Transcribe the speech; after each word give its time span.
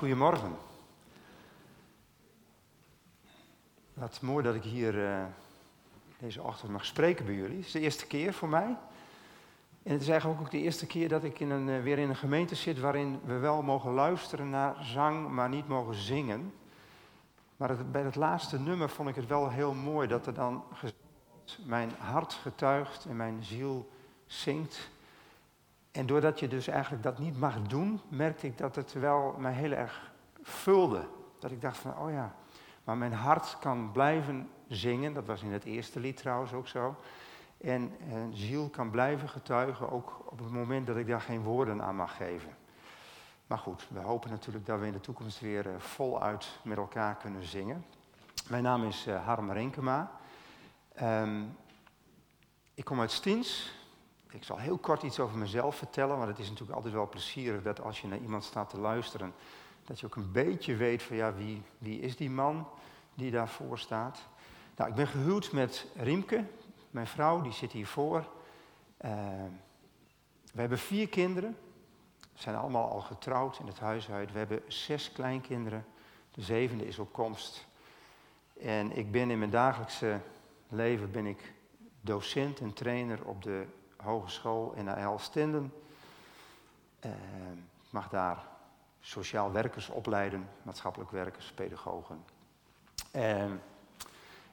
goedemorgen. 0.00 0.56
Wat 3.94 4.20
mooi 4.20 4.44
dat 4.44 4.54
ik 4.54 4.62
hier 4.62 5.06
eh, 5.06 5.24
deze 6.18 6.42
ochtend 6.42 6.72
mag 6.72 6.84
spreken 6.84 7.24
bij 7.24 7.34
jullie. 7.34 7.56
Het 7.56 7.66
is 7.66 7.72
de 7.72 7.80
eerste 7.80 8.06
keer 8.06 8.32
voor 8.32 8.48
mij. 8.48 8.76
En 9.82 9.92
het 9.92 10.00
is 10.00 10.08
eigenlijk 10.08 10.40
ook 10.40 10.50
de 10.50 10.60
eerste 10.60 10.86
keer 10.86 11.08
dat 11.08 11.24
ik 11.24 11.40
in 11.40 11.50
een, 11.50 11.68
eh, 11.68 11.82
weer 11.82 11.98
in 11.98 12.08
een 12.08 12.16
gemeente 12.16 12.54
zit 12.54 12.78
waarin 12.78 13.20
we 13.24 13.38
wel 13.38 13.62
mogen 13.62 13.92
luisteren 13.92 14.50
naar 14.50 14.84
zang, 14.84 15.28
maar 15.28 15.48
niet 15.48 15.68
mogen 15.68 15.94
zingen. 15.94 16.52
Maar 17.56 17.86
bij 17.90 18.02
het 18.02 18.16
laatste 18.16 18.58
nummer 18.58 18.88
vond 18.88 19.08
ik 19.08 19.14
het 19.14 19.26
wel 19.26 19.50
heel 19.50 19.74
mooi 19.74 20.08
dat 20.08 20.26
er 20.26 20.34
dan 20.34 20.64
mijn 21.64 21.90
hart 21.98 22.32
getuigt 22.32 23.04
en 23.04 23.16
mijn 23.16 23.44
ziel 23.44 23.90
zingt. 24.26 24.90
En 25.92 26.06
doordat 26.06 26.40
je 26.40 26.48
dus 26.48 26.68
eigenlijk 26.68 27.02
dat 27.02 27.18
niet 27.18 27.38
mag 27.38 27.62
doen, 27.62 28.00
merkte 28.08 28.46
ik 28.46 28.58
dat 28.58 28.76
het 28.76 28.92
wel 28.92 29.34
mij 29.38 29.52
heel 29.52 29.72
erg 29.72 30.12
vulde. 30.42 31.08
Dat 31.38 31.50
ik 31.50 31.60
dacht 31.60 31.76
van, 31.76 31.98
oh 31.98 32.10
ja, 32.10 32.34
maar 32.84 32.96
mijn 32.96 33.12
hart 33.12 33.56
kan 33.60 33.92
blijven 33.92 34.50
zingen. 34.68 35.12
Dat 35.12 35.26
was 35.26 35.42
in 35.42 35.52
het 35.52 35.64
eerste 35.64 36.00
lied 36.00 36.16
trouwens 36.16 36.52
ook 36.52 36.68
zo. 36.68 36.96
En 37.60 37.92
een 38.10 38.36
ziel 38.36 38.68
kan 38.68 38.90
blijven 38.90 39.28
getuigen, 39.28 39.90
ook 39.90 40.22
op 40.24 40.38
het 40.38 40.50
moment 40.50 40.86
dat 40.86 40.96
ik 40.96 41.06
daar 41.06 41.20
geen 41.20 41.42
woorden 41.42 41.82
aan 41.82 41.96
mag 41.96 42.16
geven. 42.16 42.56
Maar 43.46 43.58
goed, 43.58 43.86
we 43.88 44.00
hopen 44.00 44.30
natuurlijk 44.30 44.66
dat 44.66 44.80
we 44.80 44.86
in 44.86 44.92
de 44.92 45.00
toekomst 45.00 45.40
weer 45.40 45.66
eh, 45.66 45.78
voluit 45.78 46.58
met 46.62 46.76
elkaar 46.76 47.16
kunnen 47.16 47.44
zingen. 47.44 47.84
Mijn 48.48 48.62
naam 48.62 48.84
is 48.84 49.06
uh, 49.06 49.24
Harm 49.24 49.50
Renkema. 49.50 50.10
Um, 51.02 51.56
ik 52.74 52.84
kom 52.84 53.00
uit 53.00 53.10
Stiens, 53.10 53.72
ik 54.32 54.44
zal 54.44 54.58
heel 54.58 54.78
kort 54.78 55.02
iets 55.02 55.20
over 55.20 55.38
mezelf 55.38 55.76
vertellen, 55.76 56.16
want 56.16 56.28
het 56.28 56.38
is 56.38 56.48
natuurlijk 56.48 56.76
altijd 56.76 56.94
wel 56.94 57.08
plezierig 57.08 57.62
dat 57.62 57.80
als 57.80 58.00
je 58.00 58.08
naar 58.08 58.18
iemand 58.18 58.44
staat 58.44 58.70
te 58.70 58.78
luisteren, 58.78 59.34
dat 59.84 60.00
je 60.00 60.06
ook 60.06 60.16
een 60.16 60.32
beetje 60.32 60.76
weet 60.76 61.02
van 61.02 61.16
ja, 61.16 61.34
wie, 61.34 61.62
wie 61.78 62.00
is 62.00 62.16
die 62.16 62.30
man 62.30 62.68
die 63.14 63.30
daarvoor 63.30 63.78
staat. 63.78 64.26
Nou, 64.76 64.90
ik 64.90 64.96
ben 64.96 65.06
gehuwd 65.06 65.52
met 65.52 65.86
Riemke, 65.96 66.44
mijn 66.90 67.06
vrouw, 67.06 67.40
die 67.40 67.52
zit 67.52 67.72
hiervoor. 67.72 68.18
Uh, 69.04 69.10
we 70.52 70.60
hebben 70.60 70.78
vier 70.78 71.08
kinderen, 71.08 71.56
zijn 72.34 72.56
allemaal 72.56 72.90
al 72.90 73.00
getrouwd 73.00 73.58
in 73.58 73.66
het 73.66 73.78
huishouden. 73.78 74.32
We 74.32 74.38
hebben 74.38 74.62
zes 74.66 75.12
kleinkinderen, 75.12 75.86
de 76.30 76.42
zevende 76.42 76.86
is 76.86 76.98
op 76.98 77.12
komst. 77.12 77.66
En 78.60 78.96
ik 78.96 79.10
ben 79.10 79.30
in 79.30 79.38
mijn 79.38 79.50
dagelijkse 79.50 80.20
leven 80.68 81.10
ben 81.10 81.26
ik 81.26 81.52
docent 82.00 82.60
en 82.60 82.72
trainer 82.72 83.24
op 83.24 83.42
de 83.42 83.66
hogeschool 84.02 84.72
in 84.72 84.88
AL 84.88 85.18
Stenden. 85.18 85.72
Uh, 87.06 87.12
mag 87.90 88.08
daar 88.08 88.46
sociaal 89.00 89.52
werkers 89.52 89.88
opleiden, 89.88 90.48
maatschappelijk 90.62 91.10
werkers, 91.10 91.52
pedagogen. 91.52 92.24
Uh, 93.16 93.44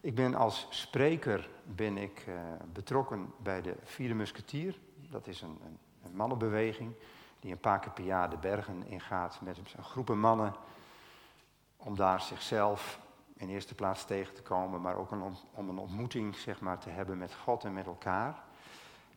ik 0.02 0.16
ben 0.16 0.36
als 0.36 0.68
spreker 0.70 1.50
ben 1.64 1.98
ik, 1.98 2.26
uh, 2.28 2.36
betrokken 2.74 3.34
bij 3.38 3.62
de 3.62 3.76
Vierde 3.84 4.14
Musketier. 4.14 4.80
Dat 4.96 5.28
is 5.28 5.42
een, 5.42 5.60
een, 5.66 5.78
een, 6.04 6.16
mannenbeweging 6.16 6.94
die 7.40 7.52
een 7.52 7.60
paar 7.60 7.80
keer 7.80 7.92
per 7.92 8.04
jaar 8.04 8.30
de 8.30 8.38
bergen 8.38 8.88
ingaat 8.88 9.42
met 9.42 9.58
een 9.58 9.84
groepen 9.84 10.20
mannen. 10.20 10.54
Om 11.78 11.96
daar 11.96 12.22
zichzelf 12.22 13.00
in 13.36 13.50
eerste 13.50 13.76
plaats 13.76 14.06
tegen 14.06 14.34
te 14.34 14.42
komen, 14.42 14.82
maar 14.82 14.96
ook 14.96 15.12
om 15.54 15.70
een 15.70 15.78
ontmoeting 15.78 16.36
zeg 16.36 16.60
maar, 16.60 16.80
te 16.80 16.90
hebben 16.90 17.18
met 17.18 17.34
God 17.34 17.64
en 17.64 17.74
met 17.74 17.86
elkaar. 17.86 18.44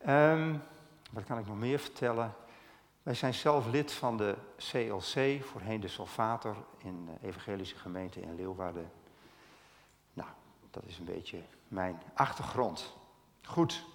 Um, 0.09 0.63
wat 1.11 1.25
kan 1.25 1.39
ik 1.39 1.47
nog 1.47 1.59
meer 1.59 1.79
vertellen? 1.79 2.35
Wij 3.03 3.15
zijn 3.15 3.35
zelf 3.35 3.67
lid 3.67 3.93
van 3.93 4.17
de 4.17 4.37
CLC, 4.57 5.45
voorheen 5.45 5.81
de 5.81 5.89
Solvator, 5.89 6.57
in 6.79 7.05
de 7.05 7.27
Evangelische 7.27 7.77
Gemeente 7.77 8.21
in 8.21 8.35
Leeuwarden. 8.35 8.91
Nou, 10.13 10.29
dat 10.71 10.83
is 10.87 10.99
een 10.99 11.05
beetje 11.05 11.43
mijn 11.69 12.03
achtergrond. 12.15 12.97
Goed, 13.43 13.87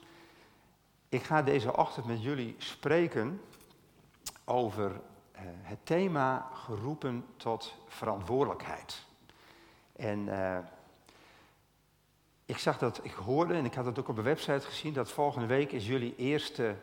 ik 1.09 1.23
ga 1.23 1.41
deze 1.41 1.77
ochtend 1.77 2.05
met 2.05 2.23
jullie 2.23 2.55
spreken 2.57 3.41
over 4.43 4.91
uh, 4.91 5.41
het 5.61 5.79
thema 5.83 6.49
geroepen 6.53 7.25
tot 7.37 7.75
verantwoordelijkheid. 7.87 9.05
En 9.95 10.19
uh, 10.19 10.57
ik 12.45 12.57
zag 12.57 12.78
dat, 12.78 13.00
ik 13.03 13.11
hoorde 13.11 13.53
en 13.53 13.66
ik 13.66 13.73
had 13.73 13.85
het 13.85 14.00
ook 14.00 14.07
op 14.07 14.16
de 14.16 14.22
website 14.22 14.66
gezien, 14.66 14.94
dat 14.94 15.11
volgende 15.11 15.47
week 15.47 15.72
is 15.72 15.88
jullie 15.88 16.16
eerste 16.16 16.75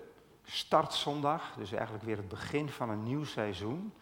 startzondag. 0.45 1.55
Dus 1.57 1.73
eigenlijk 1.73 2.05
weer 2.05 2.17
het 2.17 2.29
begin 2.29 2.69
van 2.69 2.91
een 2.91 3.03
nieuw 3.03 3.25
seizoen. 3.25 3.93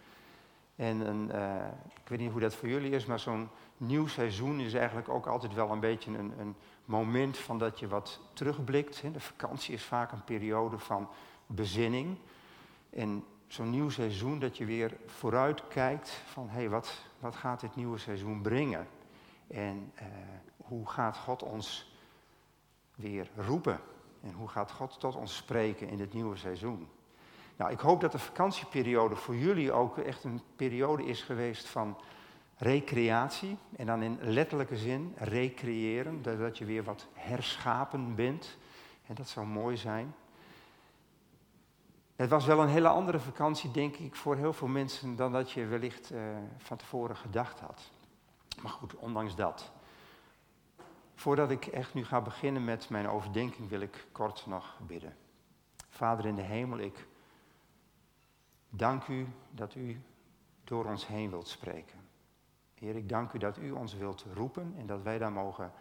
En 0.76 1.00
een, 1.00 1.30
uh, 1.34 1.66
ik 2.02 2.08
weet 2.08 2.18
niet 2.18 2.30
hoe 2.30 2.40
dat 2.40 2.54
voor 2.54 2.68
jullie 2.68 2.90
is, 2.90 3.06
maar 3.06 3.18
zo'n 3.18 3.48
nieuw 3.76 4.06
seizoen 4.06 4.60
is 4.60 4.74
eigenlijk 4.74 5.08
ook 5.08 5.26
altijd 5.26 5.54
wel 5.54 5.70
een 5.70 5.80
beetje 5.80 6.18
een, 6.18 6.32
een 6.38 6.56
moment 6.84 7.38
van 7.38 7.58
dat 7.58 7.78
je 7.78 7.88
wat 7.88 8.20
terugblikt. 8.32 9.02
De 9.12 9.20
vakantie 9.20 9.74
is 9.74 9.84
vaak 9.84 10.12
een 10.12 10.24
periode 10.24 10.78
van 10.78 11.08
bezinning. 11.46 12.16
En 12.90 13.24
zo'n 13.46 13.70
nieuw 13.70 13.90
seizoen 13.90 14.38
dat 14.38 14.56
je 14.56 14.64
weer 14.64 14.96
vooruit 15.06 15.68
kijkt 15.68 16.08
van 16.08 16.48
hé, 16.48 16.58
hey, 16.58 16.68
wat, 16.68 17.04
wat 17.18 17.36
gaat 17.36 17.60
dit 17.60 17.76
nieuwe 17.76 17.98
seizoen 17.98 18.40
brengen? 18.42 18.88
En 19.46 19.92
uh, 19.94 20.02
hoe 20.70 20.88
gaat 20.88 21.16
God 21.16 21.42
ons 21.42 21.92
weer 22.94 23.30
roepen? 23.36 23.80
En 24.22 24.32
hoe 24.32 24.48
gaat 24.48 24.70
God 24.70 25.00
tot 25.00 25.16
ons 25.16 25.36
spreken 25.36 25.88
in 25.88 25.96
dit 25.96 26.12
nieuwe 26.12 26.36
seizoen? 26.36 26.88
Nou, 27.56 27.70
ik 27.70 27.80
hoop 27.80 28.00
dat 28.00 28.12
de 28.12 28.18
vakantieperiode 28.18 29.16
voor 29.16 29.36
jullie 29.36 29.72
ook 29.72 29.98
echt 29.98 30.24
een 30.24 30.42
periode 30.56 31.04
is 31.04 31.22
geweest 31.22 31.68
van 31.68 31.96
recreatie. 32.56 33.56
En 33.76 33.86
dan 33.86 34.02
in 34.02 34.18
letterlijke 34.20 34.76
zin 34.76 35.14
recreëren, 35.16 36.22
dat 36.22 36.58
je 36.58 36.64
weer 36.64 36.84
wat 36.84 37.06
herschapen 37.12 38.14
bent. 38.14 38.56
En 39.06 39.14
dat 39.14 39.28
zou 39.28 39.46
mooi 39.46 39.76
zijn. 39.76 40.14
Het 42.16 42.30
was 42.30 42.46
wel 42.46 42.60
een 42.60 42.68
hele 42.68 42.88
andere 42.88 43.18
vakantie, 43.18 43.70
denk 43.70 43.96
ik, 43.96 44.14
voor 44.14 44.36
heel 44.36 44.52
veel 44.52 44.68
mensen 44.68 45.16
dan 45.16 45.32
dat 45.32 45.50
je 45.50 45.66
wellicht 45.66 46.12
uh, 46.12 46.20
van 46.58 46.76
tevoren 46.76 47.16
gedacht 47.16 47.60
had. 47.60 47.90
Maar 48.62 48.72
goed, 48.72 48.94
ondanks 48.94 49.34
dat. 49.34 49.72
Voordat 51.20 51.50
ik 51.50 51.66
echt 51.66 51.94
nu 51.94 52.04
ga 52.04 52.20
beginnen 52.20 52.64
met 52.64 52.88
mijn 52.88 53.08
overdenking, 53.08 53.68
wil 53.68 53.80
ik 53.80 54.06
kort 54.12 54.46
nog 54.46 54.78
bidden. 54.86 55.16
Vader 55.88 56.26
in 56.26 56.34
de 56.34 56.42
hemel, 56.42 56.78
ik 56.78 57.06
dank 58.68 59.06
u 59.06 59.28
dat 59.50 59.74
u 59.74 60.02
door 60.64 60.84
ons 60.84 61.06
heen 61.06 61.30
wilt 61.30 61.48
spreken. 61.48 61.98
Heer, 62.74 62.96
ik 62.96 63.08
dank 63.08 63.32
u 63.32 63.38
dat 63.38 63.58
u 63.58 63.70
ons 63.70 63.94
wilt 63.94 64.24
roepen 64.34 64.74
en 64.78 64.86
dat 64.86 65.02
wij 65.02 65.18
daar 65.18 65.32
mogen 65.32 65.72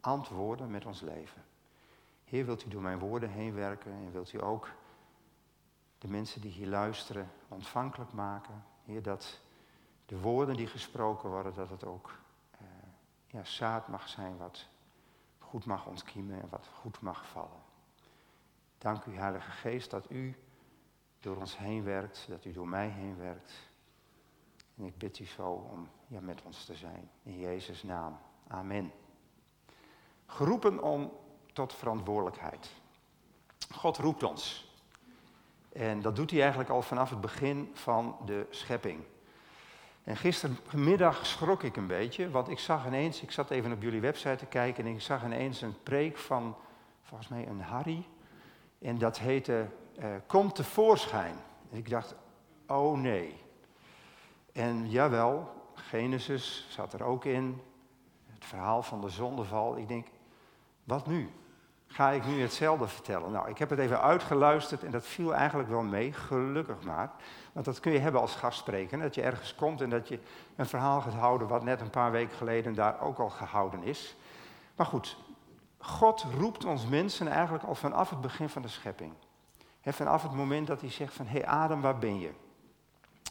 antwoorden 0.00 0.70
met 0.70 0.86
ons 0.86 1.00
leven. 1.00 1.44
Heer, 2.24 2.44
wilt 2.44 2.64
u 2.64 2.68
door 2.68 2.82
mijn 2.82 2.98
woorden 2.98 3.30
heen 3.30 3.54
werken 3.54 3.92
en 3.92 4.12
wilt 4.12 4.32
u 4.32 4.42
ook 4.42 4.68
de 5.98 6.08
mensen 6.08 6.40
die 6.40 6.50
hier 6.50 6.68
luisteren 6.68 7.30
ontvankelijk 7.48 8.12
maken. 8.12 8.64
Heer, 8.84 9.02
dat 9.02 9.40
de 10.06 10.20
woorden 10.20 10.56
die 10.56 10.66
gesproken 10.66 11.30
worden, 11.30 11.54
dat 11.54 11.70
het 11.70 11.84
ook 11.84 12.18
uh, 12.52 12.68
ja, 13.26 13.44
zaad 13.44 13.88
mag 13.88 14.08
zijn 14.08 14.36
wat 14.36 14.72
goed 15.54 15.64
mag 15.64 15.86
ontkiemen 15.86 16.42
en 16.42 16.48
wat 16.48 16.68
goed 16.80 17.00
mag 17.00 17.26
vallen. 17.26 17.62
Dank 18.78 19.04
u, 19.04 19.16
Heilige 19.16 19.50
Geest, 19.50 19.90
dat 19.90 20.10
u 20.10 20.36
door 21.20 21.36
ons 21.36 21.58
heen 21.58 21.84
werkt, 21.84 22.26
dat 22.28 22.44
u 22.44 22.52
door 22.52 22.68
mij 22.68 22.88
heen 22.88 23.16
werkt. 23.16 23.52
En 24.76 24.84
ik 24.84 24.98
bid 24.98 25.18
u 25.18 25.26
zo 25.26 25.50
om 25.50 25.88
ja, 26.06 26.20
met 26.20 26.42
ons 26.42 26.64
te 26.64 26.74
zijn. 26.74 27.10
In 27.22 27.38
Jezus' 27.38 27.82
naam. 27.82 28.18
Amen. 28.46 28.92
Geroepen 30.26 30.82
om 30.82 31.12
tot 31.52 31.72
verantwoordelijkheid. 31.72 32.70
God 33.74 33.96
roept 33.96 34.22
ons. 34.22 34.72
En 35.72 36.02
dat 36.02 36.16
doet 36.16 36.30
hij 36.30 36.40
eigenlijk 36.40 36.70
al 36.70 36.82
vanaf 36.82 37.10
het 37.10 37.20
begin 37.20 37.70
van 37.72 38.16
de 38.24 38.46
schepping. 38.50 39.04
En 40.04 40.16
gistermiddag 40.16 41.26
schrok 41.26 41.62
ik 41.62 41.76
een 41.76 41.86
beetje, 41.86 42.30
want 42.30 42.48
ik 42.48 42.58
zag 42.58 42.86
ineens, 42.86 43.22
ik 43.22 43.30
zat 43.30 43.50
even 43.50 43.72
op 43.72 43.82
jullie 43.82 44.00
website 44.00 44.36
te 44.36 44.46
kijken 44.46 44.86
en 44.86 44.92
ik 44.92 45.00
zag 45.00 45.24
ineens 45.24 45.60
een 45.60 45.82
preek 45.82 46.18
van, 46.18 46.56
volgens 47.02 47.28
mij 47.28 47.46
een 47.46 47.60
Harry. 47.60 48.06
En 48.78 48.98
dat 48.98 49.18
heette 49.18 49.66
uh, 49.98 50.04
Kom 50.26 50.52
tevoorschijn. 50.52 51.34
En 51.70 51.76
ik 51.78 51.90
dacht, 51.90 52.14
oh 52.66 52.98
nee. 52.98 53.34
En 54.52 54.90
jawel, 54.90 55.52
Genesis 55.74 56.66
zat 56.70 56.92
er 56.92 57.02
ook 57.02 57.24
in, 57.24 57.60
het 58.26 58.44
verhaal 58.44 58.82
van 58.82 59.00
de 59.00 59.08
zondeval. 59.08 59.76
Ik 59.76 59.88
denk, 59.88 60.06
wat 60.84 61.06
nu? 61.06 61.30
Ga 61.94 62.10
ik 62.10 62.26
nu 62.26 62.40
hetzelfde 62.40 62.88
vertellen? 62.88 63.32
Nou, 63.32 63.48
ik 63.48 63.58
heb 63.58 63.70
het 63.70 63.78
even 63.78 64.00
uitgeluisterd 64.00 64.84
en 64.84 64.90
dat 64.90 65.06
viel 65.06 65.34
eigenlijk 65.34 65.68
wel 65.68 65.82
mee, 65.82 66.12
gelukkig 66.12 66.82
maar. 66.82 67.10
Want 67.52 67.66
dat 67.66 67.80
kun 67.80 67.92
je 67.92 67.98
hebben 67.98 68.20
als 68.20 68.34
gastspreker, 68.34 68.98
dat 68.98 69.14
je 69.14 69.22
ergens 69.22 69.54
komt 69.54 69.80
en 69.80 69.90
dat 69.90 70.08
je 70.08 70.18
een 70.56 70.66
verhaal 70.66 71.00
gaat 71.00 71.14
houden 71.14 71.48
wat 71.48 71.62
net 71.62 71.80
een 71.80 71.90
paar 71.90 72.10
weken 72.10 72.36
geleden 72.36 72.74
daar 72.74 73.00
ook 73.00 73.18
al 73.18 73.30
gehouden 73.30 73.82
is. 73.82 74.16
Maar 74.76 74.86
goed, 74.86 75.16
God 75.78 76.26
roept 76.38 76.64
ons 76.64 76.86
mensen 76.86 77.28
eigenlijk 77.28 77.64
al 77.64 77.74
vanaf 77.74 78.10
het 78.10 78.20
begin 78.20 78.48
van 78.48 78.62
de 78.62 78.68
schepping. 78.68 79.12
vanaf 79.82 80.22
het 80.22 80.32
moment 80.32 80.66
dat 80.66 80.80
hij 80.80 80.90
zegt 80.90 81.14
van, 81.14 81.26
hé 81.26 81.38
hey 81.38 81.46
Adam, 81.46 81.80
waar 81.80 81.98
ben 81.98 82.20
je? 82.20 82.30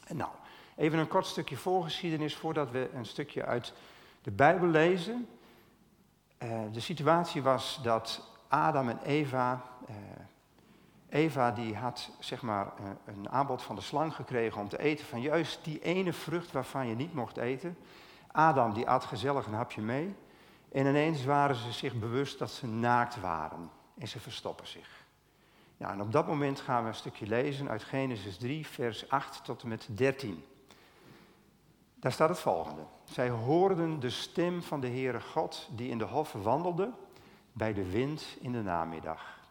En 0.07 0.17
nou, 0.17 0.31
Even 0.75 0.99
een 0.99 1.07
kort 1.07 1.25
stukje 1.25 1.57
voorgeschiedenis 1.57 2.35
voordat 2.35 2.71
we 2.71 2.89
een 2.93 3.05
stukje 3.05 3.45
uit 3.45 3.73
de 4.21 4.31
Bijbel 4.31 4.67
lezen. 4.67 5.27
Uh, 6.43 6.59
de 6.71 6.79
situatie 6.79 7.41
was 7.41 7.79
dat 7.83 8.31
Adam 8.53 8.89
en 8.89 8.99
Eva. 9.03 9.61
Uh, 9.89 9.95
Eva 11.09 11.51
die 11.51 11.75
had 11.75 12.09
zeg 12.19 12.41
maar 12.41 12.65
uh, 12.65 12.85
een 13.05 13.29
aanbod 13.29 13.61
van 13.61 13.75
de 13.75 13.81
slang 13.81 14.15
gekregen 14.15 14.61
om 14.61 14.69
te 14.69 14.79
eten 14.79 15.05
van 15.05 15.21
juist 15.21 15.59
die 15.63 15.81
ene 15.81 16.13
vrucht 16.13 16.51
waarvan 16.51 16.87
je 16.87 16.95
niet 16.95 17.13
mocht 17.13 17.37
eten. 17.37 17.77
Adam 18.31 18.73
die 18.73 18.89
at 18.89 19.03
gezellig 19.03 19.45
een 19.45 19.53
hapje 19.53 19.81
mee. 19.81 20.15
En 20.71 20.85
ineens 20.85 21.25
waren 21.25 21.55
ze 21.55 21.71
zich 21.71 21.93
bewust 21.93 22.39
dat 22.39 22.51
ze 22.51 22.67
naakt 22.67 23.19
waren. 23.19 23.69
En 23.97 24.07
ze 24.07 24.19
verstoppen 24.19 24.67
zich. 24.67 25.05
Nou, 25.77 25.93
en 25.93 26.01
op 26.01 26.11
dat 26.11 26.27
moment 26.27 26.59
gaan 26.59 26.81
we 26.83 26.89
een 26.89 26.95
stukje 26.95 27.27
lezen 27.27 27.69
uit 27.69 27.83
Genesis 27.83 28.37
3, 28.37 28.67
vers 28.67 29.09
8 29.09 29.43
tot 29.43 29.61
en 29.61 29.67
met 29.67 29.87
13. 29.91 30.43
Daar 31.95 32.11
staat 32.11 32.29
het 32.29 32.39
volgende. 32.39 32.81
Zij 33.03 33.29
hoorden 33.29 33.99
de 33.99 34.09
stem 34.09 34.61
van 34.61 34.79
de 34.79 34.87
Heere 34.87 35.21
God 35.21 35.69
die 35.71 35.89
in 35.89 35.97
de 35.97 36.05
hof 36.05 36.31
wandelde 36.31 36.91
bij 37.53 37.73
de 37.73 37.91
wind 37.91 38.37
in 38.39 38.51
de 38.51 38.61
namiddag. 38.61 39.41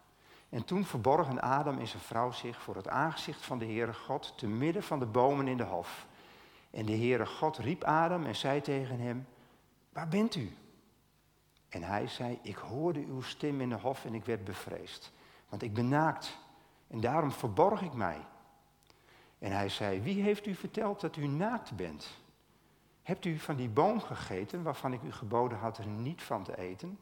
En 0.49 0.65
toen 0.65 0.85
verborgen 0.85 1.41
Adam 1.41 1.79
en 1.79 1.87
zijn 1.87 2.01
vrouw 2.01 2.31
zich 2.31 2.61
voor 2.61 2.75
het 2.75 2.87
aangezicht 2.87 3.45
van 3.45 3.59
de 3.59 3.65
Heere 3.65 3.93
God 3.93 4.37
te 4.37 4.47
midden 4.47 4.83
van 4.83 4.99
de 4.99 5.05
bomen 5.05 5.47
in 5.47 5.57
de 5.57 5.63
hof. 5.63 6.07
En 6.69 6.85
de 6.85 6.97
Heere 6.97 7.25
God 7.25 7.57
riep 7.57 7.83
Adam 7.83 8.25
en 8.25 8.35
zei 8.35 8.61
tegen 8.61 8.99
hem, 8.99 9.27
waar 9.89 10.07
bent 10.07 10.35
u? 10.35 10.57
En 11.69 11.83
hij 11.83 12.07
zei, 12.07 12.39
ik 12.41 12.55
hoorde 12.55 12.99
uw 12.99 13.21
stem 13.21 13.61
in 13.61 13.69
de 13.69 13.77
hof 13.77 14.05
en 14.05 14.13
ik 14.13 14.25
werd 14.25 14.43
bevreesd, 14.43 15.11
want 15.49 15.61
ik 15.61 15.73
ben 15.73 15.87
naakt 15.87 16.37
en 16.87 16.99
daarom 16.99 17.31
verborg 17.31 17.81
ik 17.81 17.93
mij. 17.93 18.25
En 19.39 19.51
hij 19.51 19.69
zei, 19.69 20.01
wie 20.01 20.21
heeft 20.21 20.45
u 20.45 20.55
verteld 20.55 21.01
dat 21.01 21.15
u 21.15 21.27
naakt 21.27 21.75
bent? 21.75 22.21
Hebt 23.03 23.25
u 23.25 23.39
van 23.39 23.55
die 23.55 23.69
boom 23.69 23.99
gegeten 23.99 24.63
waarvan 24.63 24.93
ik 24.93 25.01
u 25.03 25.11
geboden 25.11 25.57
had 25.57 25.77
er 25.77 25.87
niet 25.87 26.23
van 26.23 26.43
te 26.43 26.57
eten? 26.57 26.99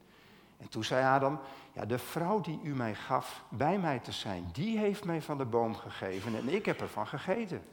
En 0.61 0.69
toen 0.69 0.83
zei 0.83 1.05
Adam, 1.05 1.39
ja, 1.73 1.85
de 1.85 1.97
vrouw 1.97 2.41
die 2.41 2.59
u 2.63 2.75
mij 2.75 2.95
gaf 2.95 3.43
bij 3.49 3.79
mij 3.79 3.99
te 3.99 4.11
zijn, 4.11 4.49
die 4.51 4.77
heeft 4.77 5.05
mij 5.05 5.21
van 5.21 5.37
de 5.37 5.45
boom 5.45 5.75
gegeven 5.75 6.35
en 6.35 6.49
ik 6.49 6.65
heb 6.65 6.81
ervan 6.81 7.07
gegeten. 7.07 7.63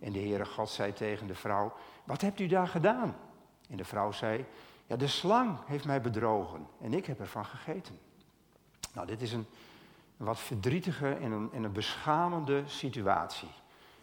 En 0.00 0.12
de 0.12 0.18
Heere 0.18 0.44
God 0.44 0.70
zei 0.70 0.92
tegen 0.92 1.26
de 1.26 1.34
vrouw, 1.34 1.72
wat 2.04 2.20
hebt 2.20 2.40
u 2.40 2.46
daar 2.46 2.68
gedaan? 2.68 3.16
En 3.68 3.76
de 3.76 3.84
vrouw 3.84 4.12
zei, 4.12 4.44
ja, 4.86 4.96
de 4.96 5.06
slang 5.06 5.58
heeft 5.66 5.84
mij 5.84 6.00
bedrogen 6.00 6.66
en 6.80 6.94
ik 6.94 7.06
heb 7.06 7.20
ervan 7.20 7.44
gegeten. 7.44 7.98
Nou, 8.92 9.06
dit 9.06 9.22
is 9.22 9.32
een, 9.32 9.46
wat 10.16 10.38
verdrietige 10.38 11.14
en 11.14 11.32
een, 11.32 11.50
en 11.52 11.64
een 11.64 11.72
beschamende 11.72 12.62
situatie. 12.66 13.50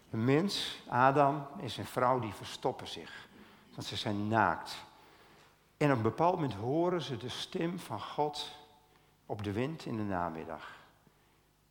Een 0.09 0.23
mens, 0.23 0.83
Adam 0.87 1.47
en 1.61 1.69
zijn 1.69 1.85
vrouw, 1.85 2.19
die 2.19 2.33
verstoppen 2.33 2.87
zich. 2.87 3.27
Want 3.73 3.87
ze 3.87 3.95
zijn 3.95 4.27
naakt. 4.27 4.89
En 5.81 5.91
op 5.91 5.97
een 5.97 6.03
bepaald 6.03 6.35
moment 6.35 6.53
horen 6.53 7.01
ze 7.01 7.17
de 7.17 7.29
stem 7.29 7.79
van 7.79 8.01
God 8.01 8.51
op 9.25 9.43
de 9.43 9.51
wind 9.51 9.85
in 9.85 9.97
de 9.97 10.03
namiddag. 10.03 10.75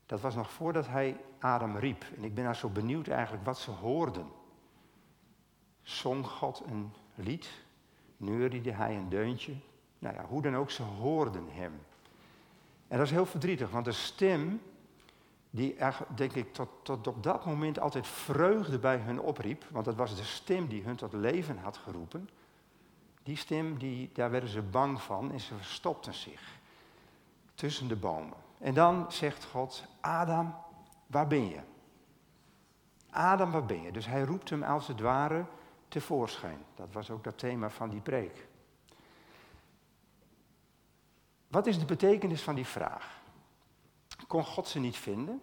Dat 0.07 0.21
was 0.21 0.35
nog 0.35 0.51
voordat 0.51 0.87
hij 0.87 1.21
Adam 1.39 1.77
riep. 1.77 2.05
En 2.17 2.25
ik 2.25 2.35
ben 2.35 2.45
daar 2.45 2.57
zo 2.57 2.69
benieuwd 2.69 3.09
eigenlijk 3.09 3.45
wat 3.45 3.59
ze 3.59 3.71
hoorden. 3.71 4.27
Zong 5.83 6.27
God 6.27 6.63
een 6.67 6.93
lied? 7.15 7.51
Neuriede 8.17 8.73
hij 8.73 8.97
een 8.97 9.09
deuntje? 9.09 9.55
Nou 9.99 10.15
ja, 10.15 10.25
hoe 10.25 10.43
dan 10.43 10.57
ook, 10.57 10.71
ze 10.71 10.83
hoorden 10.83 11.47
hem. 11.51 11.73
En 12.89 12.97
dat 12.97 13.07
is 13.07 13.13
heel 13.13 13.27
verdrietig, 13.27 13.71
want 13.71 13.85
de 13.85 13.93
stem, 13.93 14.63
die 15.51 15.77
denk 16.15 16.33
ik 16.33 16.53
tot, 16.53 16.69
tot 16.83 17.07
op 17.07 17.23
dat 17.23 17.45
moment 17.47 17.81
altijd 17.81 18.07
vreugde 18.07 18.79
bij 18.79 18.97
hun 18.97 19.21
opriep, 19.21 19.65
want 19.71 19.85
dat 19.85 19.97
was 19.97 20.17
de 20.17 20.25
stem 20.25 20.69
die 20.69 20.83
hun 20.83 20.97
tot 20.97 21.13
leven 21.13 21.59
had 21.59 21.77
geroepen, 21.77 22.29
die 23.23 23.37
stem, 23.37 23.79
die, 23.79 24.11
daar 24.13 24.31
werden 24.31 24.51
ze 24.51 24.63
bang 24.63 25.03
van 25.03 25.33
en 25.33 25.41
ze 25.41 25.55
verstopten 25.55 26.15
zich 26.15 26.59
tussen 27.55 27.89
de 27.89 27.97
bomen. 27.97 28.37
En 28.59 28.75
dan 28.75 29.13
zegt 29.13 29.45
God, 29.45 29.85
Adam, 30.01 30.55
waar 31.07 31.27
ben 31.27 31.49
je? 31.49 31.61
Adam, 33.11 33.51
waar 33.51 33.67
ben 33.67 33.83
je? 33.83 33.93
Dus 33.93 34.07
hij 34.07 34.23
roept 34.23 34.51
hem 34.51 34.63
als 34.63 34.87
het 34.87 35.01
ware 35.01 35.45
tevoorschijn. 35.89 36.65
Dat 36.75 36.93
was 36.93 37.11
ook 37.11 37.25
dat 37.25 37.39
thema 37.39 37.71
van 37.71 37.91
die 37.91 38.01
preek. 38.01 38.49
Wat 41.49 41.67
is 41.67 41.79
de 41.79 41.85
betekenis 41.85 42.43
van 42.43 42.55
die 42.55 42.67
vraag? 42.67 43.21
Kon 44.27 44.45
God 44.45 44.69
ze 44.69 44.79
niet 44.79 44.97
vinden? 44.97 45.43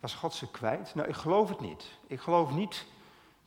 Was 0.00 0.14
God 0.14 0.34
ze 0.34 0.50
kwijt? 0.50 0.94
Nou, 0.94 1.08
ik 1.08 1.14
geloof 1.14 1.48
het 1.48 1.60
niet. 1.60 1.98
Ik 2.06 2.20
geloof 2.20 2.50
niet 2.50 2.86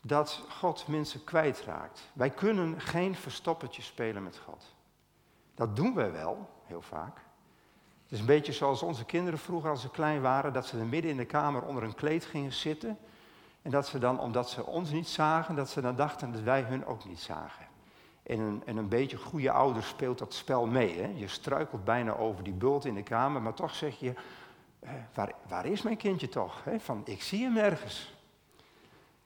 dat 0.08 0.46
God 0.50 0.88
mensen 0.88 1.24
kwijtraakt. 1.24 2.10
Wij 2.14 2.30
kunnen 2.30 2.82
geen 2.82 3.16
verstoppertje 3.16 3.82
spelen 3.82 4.24
met 4.24 4.38
God. 4.38 4.76
Dat 5.56 5.76
doen 5.76 5.94
wij 5.94 6.12
wel, 6.12 6.50
heel 6.66 6.82
vaak. 6.82 7.16
Het 8.04 8.12
is 8.12 8.20
een 8.20 8.26
beetje 8.26 8.54
zoals 8.54 8.82
onze 8.82 9.06
kinderen 9.06 9.40
vroeger 9.40 9.70
als 9.70 9.82
ze 9.82 9.90
klein 9.90 10.22
waren, 10.22 10.54
dat 10.54 10.66
ze 10.66 10.78
midden 10.78 11.12
in 11.12 11.18
de 11.18 11.26
kamer 11.26 11.62
onder 11.62 11.84
een 11.84 11.96
kleed 11.96 12.26
gingen 12.26 12.54
zitten. 12.54 12.98
En 13.62 13.72
dat 13.72 13.88
ze 13.88 14.00
dan, 14.00 14.20
omdat 14.20 14.50
ze 14.50 14.66
ons 14.66 14.92
niet 14.92 15.08
zagen, 15.08 15.56
dat 15.56 15.70
ze 15.70 15.82
dan 15.82 15.96
dachten 15.96 16.32
dat 16.32 16.42
wij 16.42 16.62
hun 16.62 16.86
ook 16.86 17.06
niet 17.06 17.22
zagen. 17.22 17.66
En 18.24 18.40
een, 18.40 18.62
en 18.66 18.78
een 18.78 18.90
beetje 18.90 19.18
goede 19.18 19.52
ouder 19.52 19.84
speelt 19.84 20.18
dat 20.18 20.34
spel 20.34 20.66
mee. 20.66 21.02
Hè? 21.02 21.12
Je 21.16 21.28
struikelt 21.28 21.84
bijna 21.84 22.16
over 22.16 22.44
die 22.44 22.54
bult 22.54 22.86
in 22.86 22.96
de 22.96 23.04
kamer, 23.04 23.42
maar 23.42 23.54
toch 23.54 23.76
zeg 23.76 24.00
je, 24.00 24.14
waar, 25.14 25.32
waar 25.48 25.66
is 25.66 25.82
mijn 25.82 25.98
kindje 25.98 26.30
toch? 26.30 26.64
Van, 26.78 27.02
ik 27.06 27.22
zie 27.22 27.44
hem 27.44 27.58
ergens. 27.58 28.15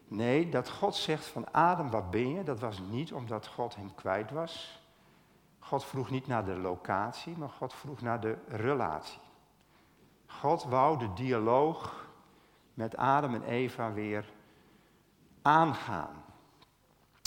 Nee, 0.10 0.50
dat 0.50 0.70
God 0.70 0.96
zegt 0.96 1.26
van 1.26 1.54
Adam, 1.54 1.90
waar 1.90 2.10
ben 2.10 2.30
je? 2.30 2.44
Dat 2.44 2.60
was 2.60 2.80
niet 2.80 3.14
omdat 3.14 3.48
God 3.48 3.76
hem 3.76 3.96
kwijt 3.96 4.32
was. 4.32 4.82
God 5.60 5.86
vroeg 5.86 6.10
niet 6.10 6.28
naar 6.28 6.46
de 6.46 6.56
locatie, 6.56 7.38
maar 7.38 7.50
God 7.50 7.74
vroeg 7.74 8.02
naar 8.02 8.20
de 8.20 8.38
relatie. 8.48 9.20
God 10.26 10.64
wou 10.64 11.00
de 11.00 11.14
dialoog 11.14 12.08
met 12.74 12.98
Adam 12.98 13.34
en 13.34 13.44
Eva 13.44 13.94
weer 13.94 14.26
aangaan. 15.42 16.24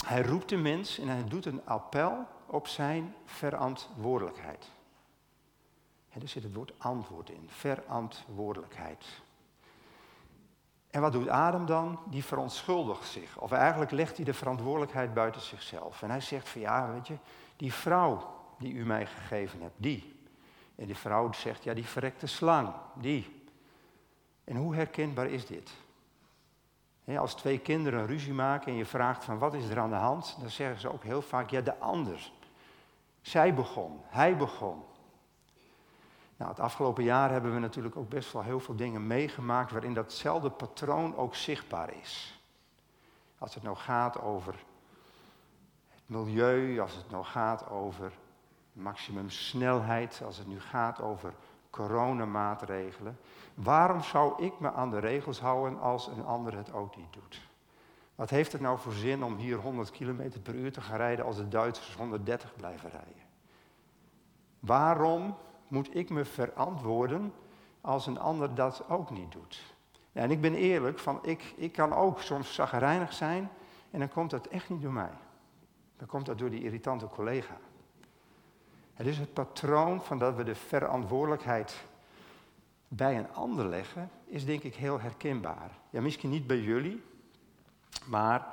Hij 0.05 0.21
roept 0.21 0.49
de 0.49 0.57
mens 0.57 0.99
en 0.99 1.07
hij 1.07 1.23
doet 1.23 1.45
een 1.45 1.65
appel 1.65 2.25
op 2.45 2.67
zijn 2.67 3.15
verantwoordelijkheid. 3.25 4.71
En 6.09 6.21
er 6.21 6.27
zit 6.27 6.43
het 6.43 6.53
woord 6.53 6.73
antwoord 6.77 7.29
in, 7.29 7.49
verantwoordelijkheid. 7.49 9.05
En 10.93 11.01
wat 11.01 11.11
doet 11.11 11.29
Adam 11.29 11.65
dan? 11.65 11.99
Die 12.05 12.23
verontschuldigt 12.23 13.07
zich. 13.07 13.37
Of 13.37 13.51
eigenlijk 13.51 13.91
legt 13.91 14.15
hij 14.15 14.25
de 14.25 14.33
verantwoordelijkheid 14.33 15.13
buiten 15.13 15.41
zichzelf. 15.41 16.01
En 16.01 16.09
hij 16.09 16.21
zegt 16.21 16.49
van 16.49 16.61
ja, 16.61 16.91
weet 16.91 17.07
je, 17.07 17.17
die 17.55 17.73
vrouw 17.73 18.35
die 18.57 18.73
u 18.73 18.85
mij 18.85 19.05
gegeven 19.05 19.61
hebt, 19.61 19.73
die. 19.77 20.19
En 20.75 20.85
die 20.85 20.95
vrouw 20.95 21.31
zegt, 21.31 21.63
ja, 21.63 21.73
die 21.73 21.85
verrekte 21.85 22.27
slang, 22.27 22.73
die. 22.93 23.47
En 24.43 24.55
hoe 24.55 24.75
herkenbaar 24.75 25.27
is 25.27 25.45
dit? 25.45 25.71
als 27.17 27.35
twee 27.35 27.59
kinderen 27.59 28.05
ruzie 28.05 28.33
maken 28.33 28.71
en 28.71 28.77
je 28.77 28.85
vraagt 28.85 29.23
van 29.23 29.37
wat 29.37 29.53
is 29.53 29.69
er 29.69 29.79
aan 29.79 29.89
de 29.89 29.95
hand, 29.95 30.37
dan 30.39 30.49
zeggen 30.49 30.79
ze 30.79 30.91
ook 30.91 31.03
heel 31.03 31.21
vaak, 31.21 31.49
ja, 31.49 31.61
de 31.61 31.79
ander. 31.79 32.31
Zij 33.21 33.53
begon, 33.53 34.01
hij 34.05 34.37
begon. 34.37 34.83
Nou, 36.43 36.55
het 36.55 36.63
afgelopen 36.63 37.03
jaar 37.03 37.31
hebben 37.31 37.53
we 37.53 37.59
natuurlijk 37.59 37.95
ook 37.95 38.09
best 38.09 38.33
wel 38.33 38.41
heel 38.41 38.59
veel 38.59 38.75
dingen 38.75 39.07
meegemaakt 39.07 39.71
waarin 39.71 39.93
datzelfde 39.93 40.49
patroon 40.49 41.15
ook 41.15 41.35
zichtbaar 41.35 41.93
is. 42.01 42.41
Als 43.37 43.53
het 43.53 43.63
nou 43.63 43.75
gaat 43.75 44.21
over 44.21 44.53
het 45.89 46.01
milieu, 46.05 46.79
als 46.79 46.95
het 46.95 47.09
nou 47.11 47.23
gaat 47.23 47.69
over 47.69 48.11
maximum 48.73 49.29
snelheid, 49.29 50.21
als 50.25 50.37
het 50.37 50.47
nu 50.47 50.59
gaat 50.59 51.01
over 51.01 51.33
coronamaatregelen. 51.69 53.19
Waarom 53.53 54.01
zou 54.01 54.43
ik 54.43 54.59
me 54.59 54.71
aan 54.71 54.89
de 54.89 54.99
regels 54.99 55.39
houden 55.39 55.79
als 55.79 56.07
een 56.07 56.25
ander 56.25 56.55
het 56.55 56.73
ook 56.73 56.95
niet 56.95 57.13
doet? 57.13 57.41
Wat 58.15 58.29
heeft 58.29 58.51
het 58.51 58.61
nou 58.61 58.79
voor 58.79 58.93
zin 58.93 59.23
om 59.23 59.35
hier 59.35 59.57
100 59.57 59.91
km 59.91 60.39
per 60.43 60.55
uur 60.55 60.71
te 60.71 60.81
gaan 60.81 60.97
rijden 60.97 61.25
als 61.25 61.35
de 61.35 61.47
Duitsers 61.47 61.95
130 61.95 62.55
blijven 62.55 62.89
rijden? 62.89 63.23
Waarom 64.59 65.35
moet 65.67 65.95
ik 65.95 66.09
me 66.09 66.25
verantwoorden 66.25 67.33
als 67.81 68.07
een 68.07 68.19
ander 68.19 68.55
dat 68.55 68.89
ook 68.89 69.09
niet 69.09 69.31
doet? 69.31 69.73
en 70.13 70.31
ik 70.31 70.41
ben 70.41 70.53
eerlijk, 70.53 70.99
van 70.99 71.19
ik, 71.21 71.53
ik 71.55 71.71
kan 71.71 71.93
ook 71.93 72.21
soms 72.21 72.53
zagrijnig 72.53 73.13
zijn 73.13 73.49
en 73.91 73.99
dan 73.99 74.09
komt 74.09 74.29
dat 74.29 74.47
echt 74.47 74.69
niet 74.69 74.81
door 74.81 74.91
mij. 74.91 75.11
Dan 75.97 76.07
komt 76.07 76.25
dat 76.25 76.37
door 76.37 76.49
die 76.49 76.63
irritante 76.63 77.07
collega. 77.07 77.57
Het 78.93 79.07
is 79.07 79.17
het 79.17 79.33
patroon 79.33 80.01
van 80.01 80.19
dat 80.19 80.35
we 80.35 80.43
de 80.43 80.55
verantwoordelijkheid 80.55 81.85
bij 82.87 83.17
een 83.17 83.33
ander 83.33 83.65
leggen, 83.65 84.09
is 84.25 84.45
denk 84.45 84.63
ik 84.63 84.75
heel 84.75 84.99
herkenbaar. 84.99 85.71
Ja, 85.89 86.01
misschien 86.01 86.29
niet 86.29 86.47
bij 86.47 86.59
jullie, 86.59 87.03
maar 88.05 88.47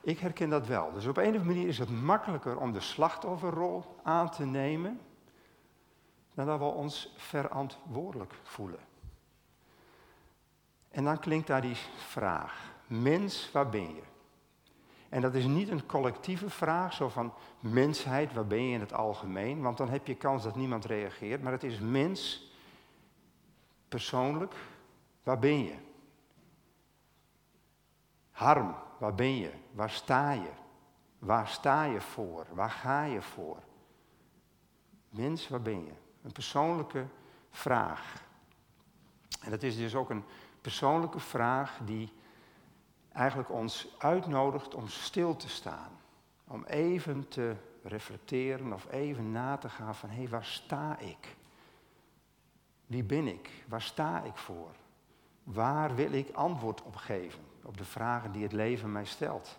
ik 0.00 0.18
herken 0.18 0.50
dat 0.50 0.66
wel. 0.66 0.92
Dus 0.92 1.06
op 1.06 1.16
een 1.16 1.22
of 1.22 1.28
andere 1.28 1.44
manier 1.44 1.68
is 1.68 1.78
het 1.78 2.02
makkelijker 2.02 2.58
om 2.58 2.72
de 2.72 2.80
slachtofferrol 2.80 3.84
aan 4.02 4.30
te 4.30 4.44
nemen, 4.44 5.00
dan 6.34 6.46
dat 6.46 6.58
we 6.58 6.64
ons 6.64 7.14
verantwoordelijk 7.16 8.34
voelen. 8.42 8.80
En 10.88 11.04
dan 11.04 11.18
klinkt 11.18 11.46
daar 11.46 11.60
die 11.60 11.76
vraag, 11.96 12.70
Mens, 12.90 13.50
waar 13.52 13.68
ben 13.68 13.94
je? 13.94 14.02
En 15.08 15.20
dat 15.20 15.34
is 15.34 15.44
niet 15.44 15.68
een 15.68 15.86
collectieve 15.86 16.50
vraag, 16.50 16.92
zo 16.92 17.08
van 17.08 17.32
mensheid, 17.60 18.32
waar 18.32 18.46
ben 18.46 18.62
je 18.62 18.74
in 18.74 18.80
het 18.80 18.92
algemeen? 18.92 19.62
Want 19.62 19.76
dan 19.76 19.88
heb 19.88 20.06
je 20.06 20.14
kans 20.14 20.42
dat 20.42 20.56
niemand 20.56 20.84
reageert. 20.84 21.42
Maar 21.42 21.52
het 21.52 21.62
is 21.62 21.78
mens, 21.78 22.52
persoonlijk, 23.88 24.54
waar 25.22 25.38
ben 25.38 25.64
je? 25.64 25.74
Harm, 28.30 28.74
waar 28.98 29.14
ben 29.14 29.36
je? 29.36 29.52
Waar 29.72 29.90
sta 29.90 30.30
je? 30.30 30.50
Waar 31.18 31.48
sta 31.48 31.84
je 31.84 32.00
voor? 32.00 32.46
Waar 32.52 32.70
ga 32.70 33.04
je 33.04 33.22
voor? 33.22 33.58
Mens, 35.08 35.48
waar 35.48 35.62
ben 35.62 35.84
je? 35.84 35.92
Een 36.22 36.32
persoonlijke 36.32 37.06
vraag. 37.50 38.22
En 39.40 39.50
dat 39.50 39.62
is 39.62 39.76
dus 39.76 39.94
ook 39.94 40.10
een 40.10 40.24
persoonlijke 40.60 41.20
vraag 41.20 41.78
die 41.84 42.12
eigenlijk 43.12 43.50
ons 43.50 43.94
uitnodigt 43.98 44.74
om 44.74 44.88
stil 44.88 45.36
te 45.36 45.48
staan. 45.48 45.90
Om 46.46 46.64
even 46.64 47.28
te 47.28 47.56
reflecteren 47.82 48.72
of 48.72 48.90
even 48.90 49.32
na 49.32 49.56
te 49.56 49.68
gaan 49.68 49.94
van 49.94 50.08
hé, 50.08 50.16
hey, 50.16 50.28
waar 50.28 50.44
sta 50.44 50.98
ik? 50.98 51.36
Wie 52.86 53.04
ben 53.04 53.26
ik? 53.26 53.50
Waar 53.68 53.82
sta 53.82 54.22
ik 54.22 54.36
voor? 54.36 54.70
Waar 55.42 55.94
wil 55.94 56.12
ik 56.12 56.34
antwoord 56.34 56.82
op 56.82 56.96
geven? 56.96 57.44
Op 57.62 57.76
de 57.76 57.84
vragen 57.84 58.32
die 58.32 58.42
het 58.42 58.52
leven 58.52 58.92
mij 58.92 59.04
stelt. 59.04 59.58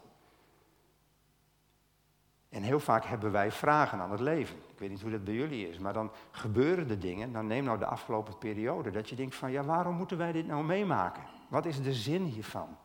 En 2.51 2.63
heel 2.63 2.79
vaak 2.79 3.05
hebben 3.05 3.31
wij 3.31 3.51
vragen 3.51 3.99
aan 3.99 4.11
het 4.11 4.19
leven. 4.19 4.57
Ik 4.57 4.79
weet 4.79 4.89
niet 4.89 5.01
hoe 5.01 5.11
dat 5.11 5.23
bij 5.23 5.33
jullie 5.33 5.69
is, 5.69 5.77
maar 5.77 5.93
dan 5.93 6.11
gebeuren 6.31 6.87
de 6.87 6.97
dingen. 6.97 7.31
Dan 7.31 7.47
neem 7.47 7.63
nou 7.63 7.77
de 7.77 7.85
afgelopen 7.85 8.37
periode 8.37 8.91
dat 8.91 9.09
je 9.09 9.15
denkt 9.15 9.35
van 9.35 9.51
ja, 9.51 9.63
waarom 9.63 9.95
moeten 9.95 10.17
wij 10.17 10.31
dit 10.31 10.47
nou 10.47 10.63
meemaken? 10.63 11.23
Wat 11.47 11.65
is 11.65 11.81
de 11.81 11.93
zin 11.93 12.23
hiervan? 12.23 12.77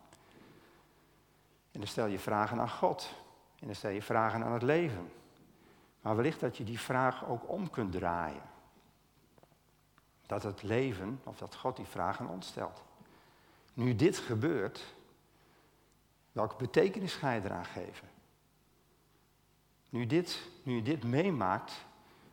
En 1.72 1.80
dan 1.80 1.86
stel 1.86 2.06
je 2.06 2.18
vragen 2.18 2.60
aan 2.60 2.70
God. 2.70 3.14
En 3.58 3.66
dan 3.66 3.74
stel 3.74 3.90
je 3.90 4.02
vragen 4.02 4.44
aan 4.44 4.52
het 4.52 4.62
leven. 4.62 5.12
Maar 6.00 6.16
wellicht 6.16 6.40
dat 6.40 6.56
je 6.56 6.64
die 6.64 6.80
vraag 6.80 7.28
ook 7.28 7.48
om 7.48 7.70
kunt 7.70 7.92
draaien. 7.92 8.42
Dat 10.26 10.42
het 10.42 10.62
leven, 10.62 11.20
of 11.24 11.36
dat 11.36 11.54
God 11.54 11.76
die 11.76 11.86
vraag 11.86 12.20
aan 12.20 12.28
ons 12.28 12.46
stelt. 12.46 12.82
Nu 13.74 13.96
dit 13.96 14.18
gebeurt, 14.18 14.94
welke 16.32 16.56
betekenis 16.56 17.14
ga 17.14 17.32
je 17.32 17.44
eraan 17.44 17.64
geven? 17.64 18.15
Nu, 19.96 20.06
dit, 20.06 20.48
nu 20.62 20.74
je 20.74 20.82
dit 20.82 21.04
meemaakt, 21.04 21.86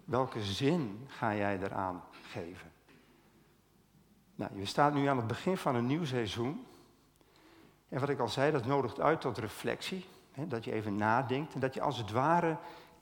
welke 0.05 0.43
zin 0.43 1.05
ga 1.08 1.36
jij 1.36 1.60
eraan 1.60 2.03
geven? 2.22 2.72
Nou, 4.36 4.60
je 4.60 4.65
staat 4.65 4.93
nu 4.93 5.05
aan 5.08 5.17
het 5.17 5.27
begin 5.27 5.58
van 5.58 5.75
een 5.75 5.86
nieuw 5.86 6.05
seizoen. 6.05 6.65
En 7.89 8.00
wat 8.00 8.10
ik 8.10 8.20
al 8.20 8.27
zei, 8.27 8.51
dat 8.51 8.65
nodigt 8.65 9.00
uit 9.00 9.22
tot 9.22 9.38
reflectie. 9.38 10.05
Hè, 10.32 10.48
dat 10.48 10.63
je 10.63 10.72
even 10.72 10.96
nadenkt 10.96 11.53
en 11.53 11.60
dat 11.60 11.74
je 11.74 11.82
als 11.82 11.98
het 11.98 12.12
ware 12.12 12.58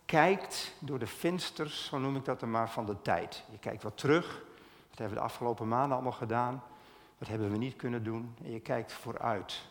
kijkt 0.06 0.76
door 0.80 1.00
de 1.00 1.08
vensters, 1.08 1.86
zo 1.86 1.98
noem 1.98 2.16
ik 2.16 2.26
dat 2.26 2.40
dan 2.40 2.52
maar, 2.52 2.70
van 2.70 2.86
de 2.86 3.02
tijd. 3.02 3.44
Je 3.52 3.60
kijkt 3.60 3.84
wat 3.84 3.98
terug. 3.98 4.44
Wat 4.90 4.98
hebben 4.98 5.18
we 5.18 5.24
de 5.24 5.30
afgelopen 5.30 5.68
maanden 5.68 5.94
allemaal 5.94 6.12
gedaan? 6.12 6.64
Wat 7.18 7.28
hebben 7.28 7.52
we 7.52 7.58
niet 7.58 7.76
kunnen 7.76 8.04
doen? 8.04 8.36
En 8.44 8.52
je 8.52 8.60
kijkt 8.60 8.94
vooruit. 8.94 9.68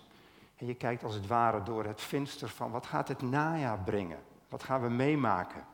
En 0.57 0.67
je 0.67 0.75
kijkt 0.75 1.05
als 1.05 1.15
het 1.15 1.27
ware 1.27 1.63
door 1.63 1.85
het 1.85 2.01
venster 2.01 2.49
van 2.49 2.71
wat 2.71 2.87
gaat 2.87 3.09
het 3.09 3.23
najaar 3.23 3.79
brengen? 3.79 4.19
Wat 4.50 4.62
gaan 4.62 4.83
we 4.83 4.88
meemaken? 4.88 5.64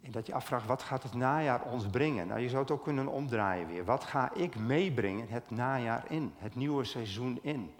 En 0.00 0.10
dat 0.10 0.26
je 0.26 0.34
afvraagt, 0.34 0.66
wat 0.66 0.82
gaat 0.82 1.02
het 1.02 1.14
najaar 1.14 1.62
ons 1.62 1.86
brengen? 1.86 2.26
Nou, 2.26 2.40
je 2.40 2.48
zou 2.48 2.62
het 2.62 2.70
ook 2.70 2.82
kunnen 2.84 3.06
omdraaien 3.06 3.66
weer. 3.66 3.84
Wat 3.84 4.04
ga 4.04 4.34
ik 4.34 4.56
meebrengen 4.56 5.28
het 5.28 5.50
najaar 5.50 6.04
in, 6.08 6.32
het 6.38 6.54
nieuwe 6.54 6.84
seizoen 6.84 7.38
in? 7.42 7.74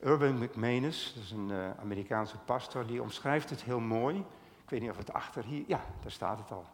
Urban 0.00 0.38
McManus, 0.38 1.12
dat 1.14 1.24
is 1.24 1.30
een 1.30 1.50
uh, 1.50 1.70
Amerikaanse 1.80 2.38
pastor, 2.38 2.86
die 2.86 3.02
omschrijft 3.02 3.50
het 3.50 3.62
heel 3.62 3.80
mooi. 3.80 4.16
Ik 4.62 4.70
weet 4.70 4.80
niet 4.80 4.90
of 4.90 4.96
het 4.96 5.12
achter 5.12 5.44
hier, 5.44 5.64
ja, 5.66 5.84
daar 6.02 6.10
staat 6.10 6.38
het 6.38 6.50
al. 6.50 6.66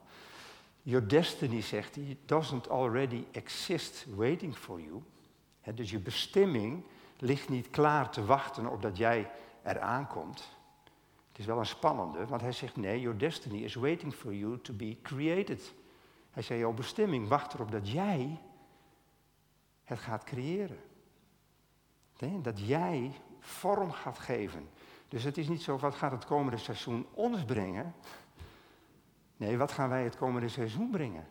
Your 0.83 1.09
destiny, 1.09 1.61
zegt 1.61 1.95
hij, 1.95 2.19
doesn't 2.27 2.71
already 2.71 3.25
exist 3.31 4.07
waiting 4.15 4.57
for 4.57 4.81
you. 4.81 5.03
dus 5.75 5.91
je 5.91 5.99
bestemming 5.99 6.85
ligt 7.19 7.49
niet 7.49 7.71
klaar 7.71 8.11
te 8.11 8.25
wachten 8.25 8.67
op 8.67 8.83
dat 8.83 8.97
jij 8.97 9.31
eraan 9.63 10.07
komt. 10.07 10.59
Het 11.29 11.39
is 11.39 11.47
wel 11.47 11.59
een 11.59 11.67
spannende, 11.67 12.27
want 12.27 12.41
hij 12.41 12.53
zegt 12.53 12.77
nee, 12.77 13.01
your 13.01 13.19
destiny 13.19 13.59
is 13.63 13.75
waiting 13.75 14.15
for 14.15 14.35
you 14.35 14.61
to 14.61 14.75
be 14.75 14.99
created. 15.03 15.75
Hij 16.31 16.43
zei, 16.43 16.59
jouw 16.59 16.73
bestemming 16.73 17.29
wacht 17.29 17.55
erop 17.55 17.71
dat 17.71 17.91
jij 17.91 18.41
het 19.85 19.99
gaat 19.99 20.25
creëren. 20.25 20.79
Dat 22.43 22.67
jij 22.67 23.13
vorm 23.39 23.93
gaat 23.93 24.19
geven. 24.19 24.69
Dus 25.09 25.25
het 25.25 25.39
is 25.39 25.49
niet 25.49 25.63
zo, 25.63 25.79
wat 25.79 25.95
gaat 25.95 26.13
het 26.13 26.25
komende 26.25 26.59
seizoen 26.59 27.07
ons 27.15 27.45
brengen? 27.45 27.95
Nee, 29.37 29.59
wat 29.59 29.73
gaan 29.73 29.89
wij 29.89 30.05
het 30.05 30.17
komende 30.17 30.49
seizoen 30.49 30.91
brengen? 30.91 31.27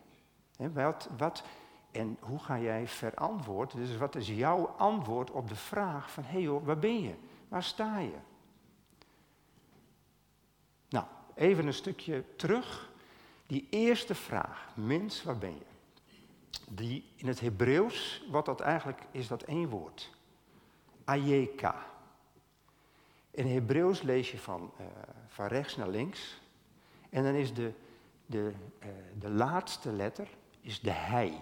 wat, 0.56 1.08
wat, 1.16 1.44
en 1.90 2.16
hoe 2.20 2.38
ga 2.38 2.58
jij 2.58 2.88
verantwoorden? 2.88 3.76
Dus 3.76 3.96
wat 3.96 4.14
is 4.14 4.28
jouw 4.28 4.66
antwoord 4.66 5.30
op 5.30 5.48
de 5.48 5.56
vraag 5.56 6.10
van, 6.10 6.22
hé 6.22 6.30
hey 6.30 6.40
joh, 6.40 6.64
waar 6.64 6.78
ben 6.78 7.00
je? 7.00 7.14
Waar 7.50 7.62
sta 7.62 7.98
je? 7.98 8.18
Nou, 10.88 11.06
even 11.34 11.66
een 11.66 11.74
stukje 11.74 12.24
terug. 12.36 12.90
Die 13.46 13.66
eerste 13.70 14.14
vraag, 14.14 14.72
mens, 14.76 15.22
waar 15.22 15.38
ben 15.38 15.54
je? 15.54 15.66
Die 16.68 17.04
in 17.16 17.26
het 17.26 17.40
Hebreeuws, 17.40 18.24
wat 18.30 18.44
dat 18.44 18.60
eigenlijk 18.60 19.02
is, 19.10 19.28
dat 19.28 19.42
één 19.42 19.68
woord. 19.68 20.10
Ayeka. 21.04 21.86
In 23.30 23.44
het 23.44 23.52
Hebreeuws 23.52 24.02
lees 24.02 24.30
je 24.30 24.38
van, 24.38 24.72
uh, 24.80 24.86
van 25.28 25.46
rechts 25.46 25.76
naar 25.76 25.88
links. 25.88 26.40
En 27.08 27.24
dan 27.24 27.34
is 27.34 27.54
de, 27.54 27.72
de, 28.26 28.52
uh, 28.82 28.88
de 29.18 29.30
laatste 29.30 29.92
letter 29.92 30.28
is 30.60 30.80
de 30.80 30.90
hij. 30.90 31.40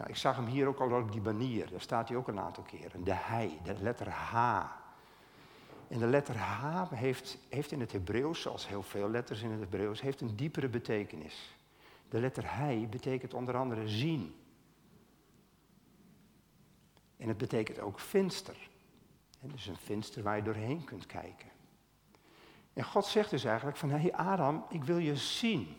Nou, 0.00 0.12
ik 0.12 0.18
zag 0.18 0.36
hem 0.36 0.46
hier 0.46 0.66
ook 0.66 0.80
al 0.80 1.00
op 1.00 1.12
die 1.12 1.20
banier. 1.20 1.70
Daar 1.70 1.80
staat 1.80 2.08
hij 2.08 2.16
ook 2.16 2.28
een 2.28 2.40
aantal 2.40 2.62
keren. 2.62 3.04
De 3.04 3.14
hij, 3.14 3.58
de 3.64 3.74
letter 3.80 4.08
H. 4.08 4.64
En 5.88 5.98
de 5.98 6.06
letter 6.06 6.36
H 6.36 6.90
heeft, 6.90 7.38
heeft 7.48 7.72
in 7.72 7.80
het 7.80 7.92
Hebreeuws, 7.92 8.40
zoals 8.40 8.68
heel 8.68 8.82
veel 8.82 9.10
letters 9.10 9.42
in 9.42 9.50
het 9.50 9.60
Hebreeuws, 9.60 10.00
heeft 10.00 10.20
een 10.20 10.36
diepere 10.36 10.68
betekenis. 10.68 11.56
De 12.08 12.20
letter 12.20 12.56
hij 12.56 12.86
betekent 12.90 13.34
onder 13.34 13.56
andere 13.56 13.88
zien. 13.88 14.34
En 17.16 17.28
het 17.28 17.38
betekent 17.38 17.78
ook 17.78 17.98
venster. 17.98 18.56
dus 19.40 19.66
een 19.66 19.76
venster 19.76 20.22
waar 20.22 20.36
je 20.36 20.42
doorheen 20.42 20.84
kunt 20.84 21.06
kijken. 21.06 21.48
En 22.72 22.84
God 22.84 23.06
zegt 23.06 23.30
dus 23.30 23.44
eigenlijk 23.44 23.76
van, 23.76 23.90
hé 23.90 23.98
hey 23.98 24.12
Adam, 24.12 24.64
ik 24.68 24.84
wil 24.84 24.98
je 24.98 25.16
zien. 25.16 25.76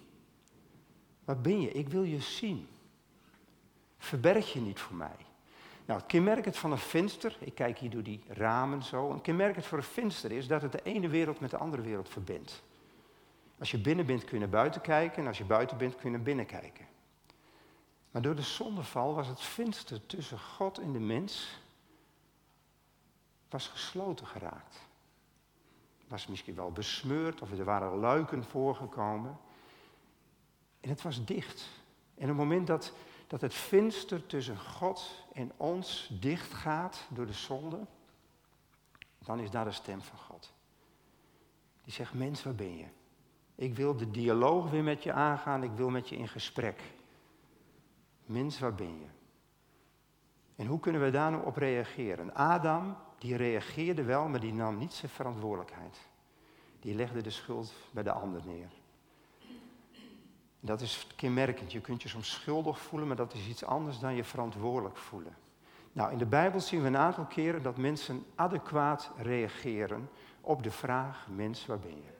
Waar 1.25 1.42
ben 1.42 1.62
je? 1.62 1.72
Ik 1.72 1.90
wil 1.90 2.04
je 2.04 2.20
zien. 2.20 2.68
Verberg 4.01 4.53
je 4.53 4.60
niet 4.60 4.79
voor 4.79 4.96
mij. 4.96 5.15
Nou, 5.86 6.00
het 6.00 6.10
kenmerkend 6.10 6.58
van 6.58 6.72
een 6.72 6.77
venster, 6.77 7.38
ik 7.39 7.55
kijk 7.55 7.77
hier 7.77 7.89
door 7.89 8.03
die 8.03 8.24
ramen 8.27 8.84
zo, 8.84 9.12
een 9.12 9.22
kenmerkend 9.22 9.65
voor 9.65 9.77
een 9.77 9.84
venster 9.84 10.31
is 10.31 10.48
dat 10.48 10.62
het 10.62 10.72
de 10.72 10.84
ene 10.84 11.08
wereld 11.08 11.39
met 11.39 11.50
de 11.50 11.58
andere 11.58 11.81
wereld 11.81 12.10
verbindt. 12.10 12.63
Als 13.60 13.72
je 13.72 13.77
binnen 13.77 14.05
bent 14.05 14.24
kun 14.24 14.34
je 14.34 14.39
naar 14.39 14.50
buiten 14.50 14.81
kijken 14.81 15.22
en 15.22 15.27
als 15.27 15.38
je 15.38 15.43
buiten 15.43 15.77
bent 15.77 15.96
kun 15.96 16.10
je 16.10 16.15
naar 16.15 16.25
binnen 16.25 16.46
kijken. 16.46 16.86
Maar 18.12 18.22
door 18.22 18.36
de 18.36 18.41
zondeval 18.41 19.13
was 19.13 19.27
het 19.27 19.41
venster 19.41 20.05
tussen 20.05 20.39
God 20.39 20.77
en 20.77 20.91
de 20.91 21.00
mens 21.00 21.60
was 23.50 23.67
gesloten 23.67 24.27
geraakt. 24.27 24.77
Was 26.08 26.27
misschien 26.27 26.55
wel 26.55 26.72
besmeurd 26.72 27.41
of 27.41 27.51
er 27.51 27.63
waren 27.63 27.98
luiken 27.98 28.43
voorgekomen. 28.43 29.39
En 30.79 30.89
het 30.89 31.01
was 31.01 31.25
dicht. 31.25 31.70
En 32.15 32.24
op 32.24 32.38
het 32.38 32.38
moment 32.38 32.67
dat 32.67 32.93
dat 33.32 33.42
het 33.42 33.54
venster 33.54 34.26
tussen 34.26 34.60
God 34.60 35.26
en 35.34 35.52
ons 35.58 36.10
dicht 36.20 36.54
gaat 36.54 37.08
door 37.10 37.26
de 37.26 37.34
zonde, 37.34 37.80
dan 39.20 39.40
is 39.40 39.52
daar 39.52 39.66
de 39.66 39.72
stem 39.72 40.02
van 40.02 40.18
God. 40.18 40.54
Die 41.84 41.94
zegt, 41.94 42.14
mens, 42.14 42.44
waar 42.44 42.56
ben 42.56 42.78
je? 42.78 42.86
Ik 43.56 43.76
wil 43.76 43.96
de 43.96 44.12
dialoog 44.12 44.70
weer 44.70 44.84
met 44.84 45.04
je 45.04 45.14
aangaan, 45.14 45.64
ik 45.64 45.72
wil 45.72 45.90
met 45.90 46.10
je 46.10 46.16
in 46.16 46.28
gesprek. 46.28 46.82
Mens, 48.26 48.60
waar 48.60 48.76
ben 48.76 49.00
je? 49.00 49.08
En 50.56 50.66
hoe 50.66 50.80
kunnen 50.80 51.04
we 51.04 51.12
daar 51.12 51.32
nou 51.32 51.46
op 51.46 51.56
reageren? 51.56 52.36
Adam, 52.36 52.98
die 53.18 53.36
reageerde 53.36 54.04
wel, 54.04 54.28
maar 54.28 54.40
die 54.40 54.54
nam 54.54 54.78
niet 54.78 54.94
zijn 54.94 55.12
verantwoordelijkheid. 55.12 55.98
Die 56.80 56.96
legde 56.96 57.22
de 57.22 57.30
schuld 57.30 57.74
bij 57.92 58.04
de 58.04 58.12
ander 58.12 58.42
neer. 58.46 58.81
Dat 60.63 60.82
is 60.82 61.08
kenmerkend. 61.15 61.72
Je 61.72 61.82
kunt 61.82 62.01
je 62.01 62.10
soms 62.10 62.32
schuldig 62.32 62.80
voelen, 62.80 63.08
maar 63.08 63.18
dat 63.18 63.34
is 63.34 63.48
iets 63.48 63.63
anders 63.63 64.00
dan 64.00 64.15
je 64.15 64.24
verantwoordelijk 64.24 64.98
voelen. 64.98 65.36
Nou, 65.91 66.12
in 66.12 66.18
de 66.18 66.25
Bijbel 66.25 66.60
zien 66.60 66.82
we 66.82 66.88
een 66.88 66.98
aantal 66.98 67.25
keren 67.25 67.63
dat 67.63 67.77
mensen 67.77 68.25
adequaat 68.36 69.12
reageren 69.18 70.10
op 70.41 70.63
de 70.63 70.72
vraag: 70.72 71.27
mens, 71.27 71.65
waar 71.65 71.80
ben 71.80 71.96
je? 71.96 72.20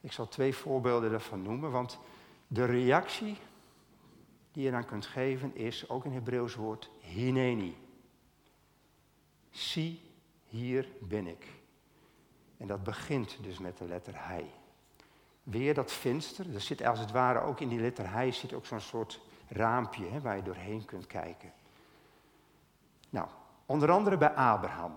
Ik 0.00 0.12
zal 0.12 0.28
twee 0.28 0.54
voorbeelden 0.54 1.10
daarvan 1.10 1.42
noemen, 1.42 1.70
want 1.70 1.98
de 2.46 2.64
reactie 2.64 3.36
die 4.52 4.64
je 4.64 4.70
dan 4.70 4.84
kunt 4.84 5.06
geven 5.06 5.56
is 5.56 5.88
ook 5.88 6.04
een 6.04 6.12
Hebreeuws 6.12 6.54
woord 6.54 6.90
hineni. 7.00 7.76
zie, 9.50 10.00
hier 10.44 10.88
ben 11.00 11.26
ik. 11.26 11.46
En 12.56 12.66
dat 12.66 12.82
begint 12.82 13.38
dus 13.42 13.58
met 13.58 13.78
de 13.78 13.84
letter 13.84 14.14
hij. 14.16 14.50
Weer 15.42 15.74
dat 15.74 15.92
venster, 15.92 16.54
er 16.54 16.60
zit 16.60 16.84
als 16.84 16.98
het 16.98 17.10
ware 17.10 17.40
ook 17.40 17.60
in 17.60 17.68
die 17.68 17.80
letter 17.80 18.10
hij 18.10 18.32
zit 18.32 18.52
ook 18.52 18.66
zo'n 18.66 18.80
soort 18.80 19.20
raampje 19.48 20.06
hè, 20.06 20.20
waar 20.20 20.36
je 20.36 20.42
doorheen 20.42 20.84
kunt 20.84 21.06
kijken. 21.06 21.52
Nou, 23.10 23.26
onder 23.66 23.90
andere 23.90 24.16
bij 24.16 24.34
Abraham. 24.34 24.94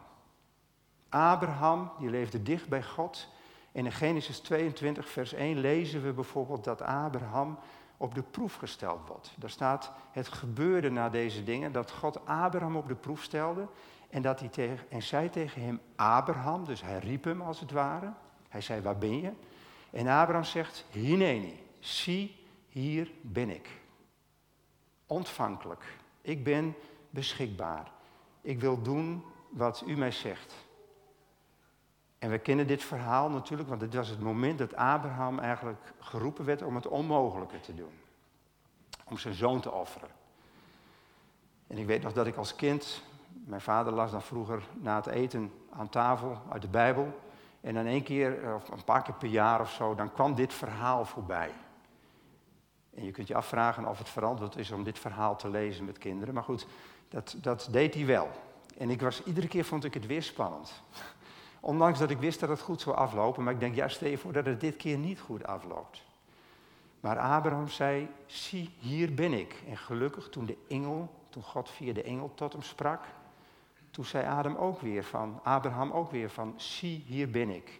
Abraham, 1.09 1.91
die 1.99 2.09
leefde 2.09 2.43
dicht 2.43 2.67
bij 2.67 2.83
God. 2.83 3.27
En 3.71 3.85
in 3.85 3.91
Genesis 3.91 4.39
22, 4.39 5.09
vers 5.09 5.33
1 5.33 5.59
lezen 5.59 6.03
we 6.03 6.13
bijvoorbeeld 6.13 6.63
dat 6.63 6.81
Abraham 6.81 7.59
op 7.97 8.15
de 8.15 8.21
proef 8.21 8.55
gesteld 8.55 9.07
wordt. 9.07 9.33
Daar 9.35 9.49
staat, 9.49 9.91
het 10.11 10.27
gebeurde 10.27 10.89
na 10.89 11.09
deze 11.09 11.43
dingen 11.43 11.71
dat 11.71 11.91
God 11.91 12.25
Abraham 12.25 12.75
op 12.75 12.87
de 12.87 12.95
proef 12.95 13.23
stelde 13.23 13.67
en, 14.09 14.21
dat 14.21 14.39
hij 14.39 14.49
tegen, 14.49 14.79
en 14.89 15.01
zei 15.01 15.29
tegen 15.29 15.61
hem, 15.61 15.79
Abraham, 15.95 16.65
dus 16.65 16.81
hij 16.81 16.99
riep 16.99 17.23
hem 17.23 17.41
als 17.41 17.59
het 17.59 17.71
ware. 17.71 18.13
Hij 18.49 18.61
zei, 18.61 18.81
waar 18.81 18.97
ben 18.97 19.21
je? 19.21 19.31
En 19.95 20.07
Abraham 20.07 20.43
zegt, 20.43 20.85
Hineni, 20.91 21.63
zie, 21.79 22.45
hier 22.69 23.11
ben 23.21 23.49
ik. 23.49 23.69
Ontvankelijk. 25.05 25.83
Ik 26.21 26.43
ben 26.43 26.75
beschikbaar. 27.09 27.91
Ik 28.41 28.59
wil 28.59 28.81
doen 28.81 29.23
wat 29.49 29.83
u 29.85 29.97
mij 29.97 30.11
zegt. 30.11 30.53
En 32.19 32.29
we 32.29 32.37
kennen 32.37 32.67
dit 32.67 32.83
verhaal 32.83 33.29
natuurlijk, 33.29 33.69
want 33.69 33.81
dit 33.81 33.93
was 33.93 34.09
het 34.09 34.19
moment 34.19 34.57
dat 34.57 34.75
Abraham 34.75 35.39
eigenlijk 35.39 35.93
geroepen 35.99 36.45
werd 36.45 36.61
om 36.61 36.75
het 36.75 36.87
onmogelijke 36.87 37.59
te 37.59 37.75
doen. 37.75 37.93
Om 39.03 39.17
zijn 39.17 39.33
zoon 39.33 39.61
te 39.61 39.71
offeren. 39.71 40.09
En 41.67 41.77
ik 41.77 41.85
weet 41.85 42.03
nog 42.03 42.13
dat 42.13 42.27
ik 42.27 42.35
als 42.35 42.55
kind, 42.55 43.03
mijn 43.27 43.61
vader 43.61 43.93
las 43.93 44.11
dan 44.11 44.21
vroeger 44.21 44.63
na 44.73 44.95
het 44.95 45.07
eten 45.07 45.53
aan 45.69 45.89
tafel 45.89 46.41
uit 46.49 46.61
de 46.61 46.67
Bijbel. 46.67 47.23
En 47.65 47.73
dan 47.73 47.85
één 47.85 48.03
keer, 48.03 48.55
of 48.55 48.69
een 48.69 48.83
paar 48.83 49.01
keer 49.01 49.13
per 49.13 49.27
jaar 49.27 49.61
of 49.61 49.71
zo, 49.71 49.95
dan 49.95 50.11
kwam 50.11 50.35
dit 50.35 50.53
verhaal 50.53 51.05
voorbij. 51.05 51.51
En 52.93 53.05
je 53.05 53.11
kunt 53.11 53.27
je 53.27 53.35
afvragen 53.35 53.87
of 53.87 53.97
het 53.97 54.09
verantwoord 54.09 54.55
is 54.55 54.71
om 54.71 54.83
dit 54.83 54.99
verhaal 54.99 55.35
te 55.35 55.49
lezen 55.49 55.85
met 55.85 55.97
kinderen. 55.97 56.33
Maar 56.33 56.43
goed, 56.43 56.67
dat, 57.09 57.35
dat 57.41 57.67
deed 57.71 57.93
hij 57.93 58.05
wel. 58.05 58.29
En 58.77 58.89
ik 58.89 59.01
was, 59.01 59.23
iedere 59.23 59.47
keer 59.47 59.65
vond 59.65 59.83
ik 59.83 59.93
het 59.93 60.05
weer 60.05 60.23
spannend. 60.23 60.81
Ondanks 61.59 61.99
dat 61.99 62.09
ik 62.09 62.17
wist 62.17 62.39
dat 62.39 62.49
het 62.49 62.61
goed 62.61 62.81
zou 62.81 62.95
aflopen, 62.95 63.43
maar 63.43 63.53
ik 63.53 63.59
denk, 63.59 63.75
ja, 63.75 63.87
stel 63.87 64.09
je 64.09 64.17
voor 64.17 64.33
dat 64.33 64.45
het 64.45 64.59
dit 64.59 64.75
keer 64.75 64.97
niet 64.97 65.19
goed 65.19 65.45
afloopt. 65.45 66.03
Maar 66.99 67.19
Abraham 67.19 67.67
zei, 67.67 68.09
zie, 68.25 68.73
hier 68.79 69.13
ben 69.13 69.33
ik. 69.33 69.63
En 69.67 69.77
gelukkig 69.77 70.29
toen 70.29 70.45
de 70.45 70.57
engel, 70.67 71.09
toen 71.29 71.43
God 71.43 71.69
via 71.69 71.93
de 71.93 72.03
engel 72.03 72.31
tot 72.35 72.53
hem 72.53 72.61
sprak, 72.61 73.03
toen 73.95 74.05
zei 74.05 74.25
Adam 74.25 74.55
ook 74.55 74.81
weer 74.81 75.03
van, 75.03 75.39
Abraham 75.43 75.91
ook 75.91 76.11
weer 76.11 76.29
van, 76.29 76.53
zie, 76.57 77.03
hier 77.07 77.29
ben 77.29 77.49
ik. 77.49 77.79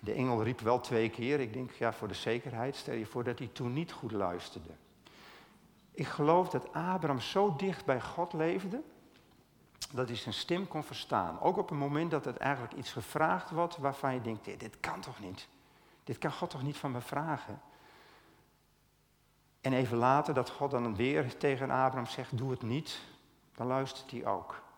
De 0.00 0.12
engel 0.12 0.42
riep 0.42 0.60
wel 0.60 0.80
twee 0.80 1.10
keer, 1.10 1.40
ik 1.40 1.52
denk, 1.52 1.70
ja, 1.70 1.92
voor 1.92 2.08
de 2.08 2.14
zekerheid, 2.14 2.76
stel 2.76 2.94
je 2.94 3.06
voor 3.06 3.24
dat 3.24 3.38
hij 3.38 3.50
toen 3.52 3.72
niet 3.72 3.92
goed 3.92 4.12
luisterde. 4.12 4.68
Ik 5.90 6.06
geloof 6.06 6.48
dat 6.48 6.72
Abraham 6.72 7.20
zo 7.20 7.56
dicht 7.56 7.84
bij 7.84 8.00
God 8.00 8.32
leefde, 8.32 8.82
dat 9.92 10.08
hij 10.08 10.16
zijn 10.16 10.34
stem 10.34 10.68
kon 10.68 10.84
verstaan. 10.84 11.40
Ook 11.40 11.56
op 11.56 11.68
het 11.68 11.78
moment 11.78 12.10
dat 12.10 12.24
het 12.24 12.36
eigenlijk 12.36 12.74
iets 12.74 12.92
gevraagd 12.92 13.50
wordt 13.50 13.76
waarvan 13.76 14.14
je 14.14 14.20
denkt, 14.20 14.44
dit, 14.44 14.80
kan 14.80 15.00
toch 15.00 15.20
niet? 15.20 15.48
Dit 16.04 16.18
kan 16.18 16.32
God 16.32 16.50
toch 16.50 16.62
niet 16.62 16.76
van 16.76 16.92
me 16.92 17.00
vragen? 17.00 17.60
En 19.60 19.72
even 19.72 19.96
later 19.96 20.34
dat 20.34 20.50
God 20.50 20.70
dan 20.70 20.96
weer 20.96 21.36
tegen 21.36 21.70
Abraham 21.70 22.06
zegt, 22.06 22.36
doe 22.36 22.50
het 22.50 22.62
niet, 22.62 23.00
dan 23.54 23.66
luistert 23.66 24.10
hij 24.10 24.26
ook. 24.26 24.68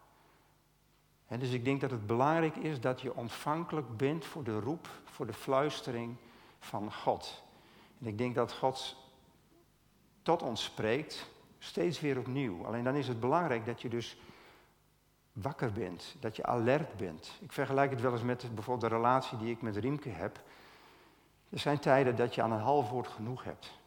En 1.32 1.38
dus 1.38 1.50
ik 1.50 1.64
denk 1.64 1.80
dat 1.80 1.90
het 1.90 2.06
belangrijk 2.06 2.56
is 2.56 2.80
dat 2.80 3.00
je 3.00 3.14
ontvankelijk 3.14 3.96
bent 3.96 4.24
voor 4.24 4.44
de 4.44 4.60
roep, 4.60 4.88
voor 5.04 5.26
de 5.26 5.32
fluistering 5.32 6.16
van 6.58 6.92
God. 6.92 7.42
En 8.00 8.06
ik 8.06 8.18
denk 8.18 8.34
dat 8.34 8.52
God 8.52 8.96
tot 10.22 10.42
ons 10.42 10.64
spreekt, 10.64 11.30
steeds 11.58 12.00
weer 12.00 12.18
opnieuw. 12.18 12.66
Alleen 12.66 12.84
dan 12.84 12.94
is 12.94 13.08
het 13.08 13.20
belangrijk 13.20 13.66
dat 13.66 13.82
je 13.82 13.88
dus 13.88 14.16
wakker 15.32 15.72
bent, 15.72 16.16
dat 16.20 16.36
je 16.36 16.46
alert 16.46 16.96
bent. 16.96 17.32
Ik 17.40 17.52
vergelijk 17.52 17.90
het 17.90 18.00
wel 18.00 18.12
eens 18.12 18.22
met 18.22 18.54
bijvoorbeeld 18.54 18.90
de 18.90 18.96
relatie 18.96 19.38
die 19.38 19.50
ik 19.50 19.62
met 19.62 19.76
Riemke 19.76 20.08
heb. 20.08 20.40
Er 21.48 21.58
zijn 21.58 21.78
tijden 21.78 22.16
dat 22.16 22.34
je 22.34 22.42
aan 22.42 22.52
een 22.52 22.60
half 22.60 22.90
woord 22.90 23.08
genoeg 23.08 23.44
hebt. 23.44 23.78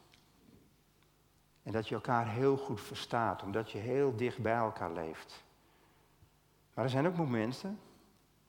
En 1.62 1.72
dat 1.72 1.88
je 1.88 1.94
elkaar 1.94 2.28
heel 2.28 2.56
goed 2.56 2.80
verstaat, 2.80 3.42
omdat 3.42 3.70
je 3.70 3.78
heel 3.78 4.16
dicht 4.16 4.38
bij 4.38 4.56
elkaar 4.56 4.92
leeft. 4.92 5.44
Maar 6.76 6.84
er 6.84 6.90
zijn 6.90 7.06
ook 7.06 7.16
momenten, 7.16 7.78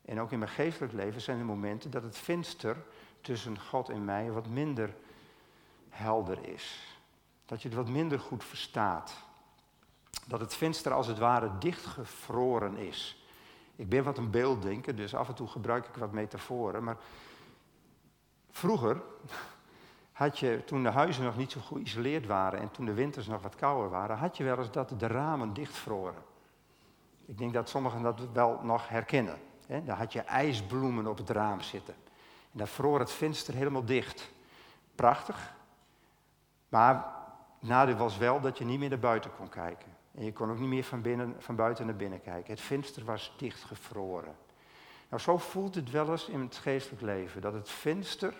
en 0.06 0.20
ook 0.20 0.32
in 0.32 0.40
mijn 0.40 0.52
geestelijk 0.52 0.94
leven 0.94 1.22
zijn 1.22 1.40
er 1.40 1.46
momenten 1.46 1.92
dat 1.92 2.04
het 2.04 2.18
venster 2.18 2.78
tussen 3.22 3.60
God 3.60 3.90
en 3.90 4.06
mij 4.06 4.32
wat 4.32 4.48
minder 4.48 4.96
helder 5.90 6.48
is. 6.48 6.98
Dat 7.46 7.62
je 7.62 7.68
het 7.68 7.78
wat 7.78 7.90
minder 7.90 8.20
goed 8.20 8.44
verstaat 8.44 9.26
dat 10.26 10.40
het 10.40 10.56
venster 10.56 10.94
als 10.94 11.08
het 11.08 11.18
ware 11.18 11.58
dichtgevroren 11.60 12.78
is. 12.78 13.28
Ik 13.76 13.90
ben 13.90 14.04
wat 14.04 14.18
een 14.18 14.32
beelddenker, 14.32 14.96
dus 14.96 15.16
af 15.16 15.28
en 15.28 15.36
toe 15.36 15.48
gebruik 15.48 15.88
ik 15.88 15.96
wat 15.96 16.12
metaforen. 16.12 16.84
Maar 16.84 16.98
vroeger 18.50 19.02
had 20.12 20.40
je, 20.40 20.62
toen 20.66 20.84
de 20.84 20.90
huizen 20.90 21.24
nog 21.24 21.38
niet 21.38 21.52
zo 21.52 21.60
geïsoleerd 21.60 22.26
waren 22.26 22.60
en 22.60 22.72
toen 22.72 22.86
de 22.86 22.94
winters 22.94 23.28
nog 23.28 23.42
wat 23.42 23.56
kouder 23.56 23.90
waren, 23.90 24.18
had 24.18 24.38
je 24.38 24.44
wel 24.44 24.58
eens 24.58 24.72
dat 24.72 25.00
de 25.00 25.08
ramen 25.08 25.54
dichtvroren. 25.54 26.24
Ik 27.28 27.38
denk 27.38 27.54
dat 27.54 27.70
sommigen 27.70 28.02
dat 28.02 28.32
wel 28.34 28.60
nog 28.64 28.90
herkennen. 28.90 29.38
Hè? 29.68 29.84
Daar 29.84 29.98
had 29.98 30.14
je 30.14 30.22
ijsbloemen 30.22 31.08
op 31.08 31.18
het 31.18 31.30
raam 31.30 31.62
zitten. 31.62 31.94
En 32.52 32.58
daar 32.58 32.68
vroor 32.68 33.00
het 33.00 33.12
venster 33.12 33.54
helemaal 33.54 33.86
dicht. 33.86 34.32
Prachtig. 34.96 35.54
Maar 36.70 37.06
nadeel 37.60 37.96
was 37.96 38.18
wel 38.18 38.42
dat 38.42 38.58
je 38.58 38.66
niet 38.66 38.80
meer 38.80 38.90
naar 38.90 39.00
buiten 39.00 39.36
kon 39.36 39.50
kijken. 39.50 39.96
En 40.16 40.24
je 40.24 40.34
kon 40.34 40.52
ook 40.52 40.60
niet 40.60 40.70
meer 40.70 40.84
van, 40.84 41.02
binnen, 41.02 41.36
van 41.40 41.56
buiten 41.56 41.86
naar 41.86 41.96
binnen 41.96 42.22
kijken. 42.22 42.54
Het 42.54 42.62
venster 42.62 43.06
was 43.06 43.34
dichtgevroren. 43.38 44.36
Nou, 45.10 45.22
zo 45.22 45.38
voelt 45.38 45.76
het 45.76 45.92
wel 45.92 46.12
eens 46.12 46.28
in 46.28 46.40
het 46.40 46.56
geestelijk 46.56 47.02
leven. 47.02 47.42
Dat 47.42 47.54
het 47.54 47.70
venster 47.70 48.34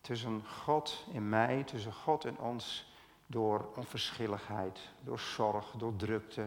tussen 0.00 0.42
God 0.46 1.06
en 1.14 1.28
mij, 1.28 1.62
tussen 1.64 1.92
God 1.92 2.24
en 2.24 2.38
ons, 2.38 2.92
door 3.26 3.68
onverschilligheid, 3.76 4.80
door 5.00 5.18
zorg, 5.18 5.70
door 5.70 5.96
drukte, 5.96 6.46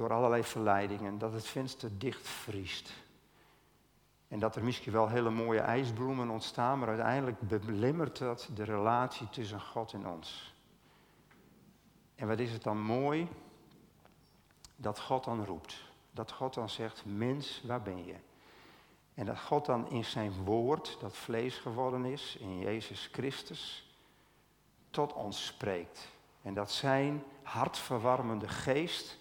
door 0.00 0.12
allerlei 0.12 0.44
verleidingen, 0.44 1.18
dat 1.18 1.32
het 1.32 1.46
venster 1.46 1.98
dichtvriest. 1.98 2.92
En 4.28 4.38
dat 4.38 4.56
er 4.56 4.64
misschien 4.64 4.92
wel 4.92 5.08
hele 5.08 5.30
mooie 5.30 5.60
ijsbloemen 5.60 6.30
ontstaan, 6.30 6.78
maar 6.78 6.88
uiteindelijk 6.88 7.40
belemmert 7.40 8.18
dat 8.18 8.48
de 8.54 8.64
relatie 8.64 9.28
tussen 9.28 9.60
God 9.60 9.92
en 9.92 10.06
ons. 10.06 10.54
En 12.14 12.28
wat 12.28 12.38
is 12.38 12.52
het 12.52 12.62
dan 12.62 12.80
mooi 12.80 13.28
dat 14.76 15.00
God 15.00 15.24
dan 15.24 15.44
roept. 15.44 15.82
Dat 16.12 16.32
God 16.32 16.54
dan 16.54 16.68
zegt, 16.68 17.04
mens, 17.04 17.62
waar 17.66 17.82
ben 17.82 18.04
je? 18.04 18.16
En 19.14 19.26
dat 19.26 19.40
God 19.40 19.66
dan 19.66 19.90
in 19.90 20.04
zijn 20.04 20.32
woord, 20.44 20.96
dat 21.00 21.16
vlees 21.16 21.56
geworden 21.56 22.04
is, 22.04 22.36
in 22.36 22.58
Jezus 22.58 23.08
Christus, 23.12 23.94
tot 24.90 25.12
ons 25.12 25.46
spreekt. 25.46 26.08
En 26.42 26.54
dat 26.54 26.70
zijn 26.70 27.22
hartverwarmende 27.42 28.48
geest, 28.48 29.18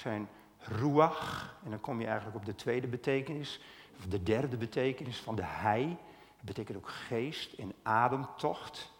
zijn 0.00 0.28
ruach, 0.58 1.54
en 1.64 1.70
dan 1.70 1.80
kom 1.80 2.00
je 2.00 2.06
eigenlijk 2.06 2.36
op 2.36 2.44
de 2.44 2.54
tweede 2.54 2.86
betekenis, 2.86 3.60
of 3.98 4.06
de 4.06 4.22
derde 4.22 4.56
betekenis 4.56 5.18
van 5.18 5.36
de 5.36 5.44
hij. 5.44 5.98
Dat 6.36 6.44
betekent 6.44 6.76
ook 6.76 6.88
geest 6.88 7.52
in 7.52 7.74
ademtocht. 7.82 8.92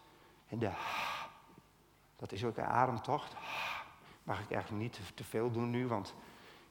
En 0.47 0.59
de 0.59 0.71
dat 2.21 2.31
is 2.31 2.43
ook 2.43 2.57
een 2.57 2.63
ademtocht. 2.63 3.35
Mag 4.23 4.39
ik 4.41 4.51
eigenlijk 4.51 4.83
niet 4.83 4.99
te 5.13 5.23
veel 5.23 5.51
doen 5.51 5.69
nu, 5.69 5.87
want 5.87 6.13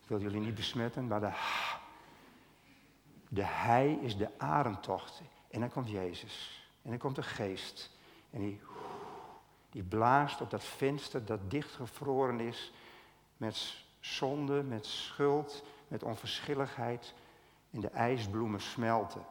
ik 0.03 0.09
wil 0.09 0.21
jullie 0.21 0.41
niet 0.41 0.55
besmetten. 0.55 1.07
Maar 1.07 1.21
de, 1.21 1.33
de 3.29 3.45
hij 3.45 3.93
is 3.93 4.17
de 4.17 4.39
ademtocht. 4.39 5.23
En 5.51 5.61
dan 5.61 5.71
komt 5.71 5.91
Jezus. 5.91 6.65
En 6.83 6.91
dan 6.91 6.99
komt 6.99 7.17
de 7.17 7.23
geest. 7.23 7.91
En 8.31 8.41
die, 8.41 8.61
die 9.71 9.83
blaast 9.83 10.41
op 10.41 10.51
dat 10.51 10.65
venster 10.65 11.25
dat 11.25 11.51
dichtgevroren 11.51 12.41
is. 12.41 12.73
Met 13.37 13.85
zonde, 14.01 14.63
met 14.63 14.87
schuld, 14.87 15.63
met 15.89 16.03
onverschilligheid. 16.03 17.15
En 17.71 17.81
de 17.81 17.89
ijsbloemen 17.89 18.61
smelten. 18.61 19.25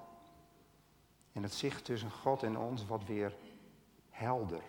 En 1.31 1.43
het 1.43 1.53
zicht 1.53 1.85
tussen 1.85 2.11
God 2.11 2.43
en 2.43 2.57
ons 2.57 2.85
wordt 2.85 3.05
weer 3.05 3.35
helder. 4.09 4.61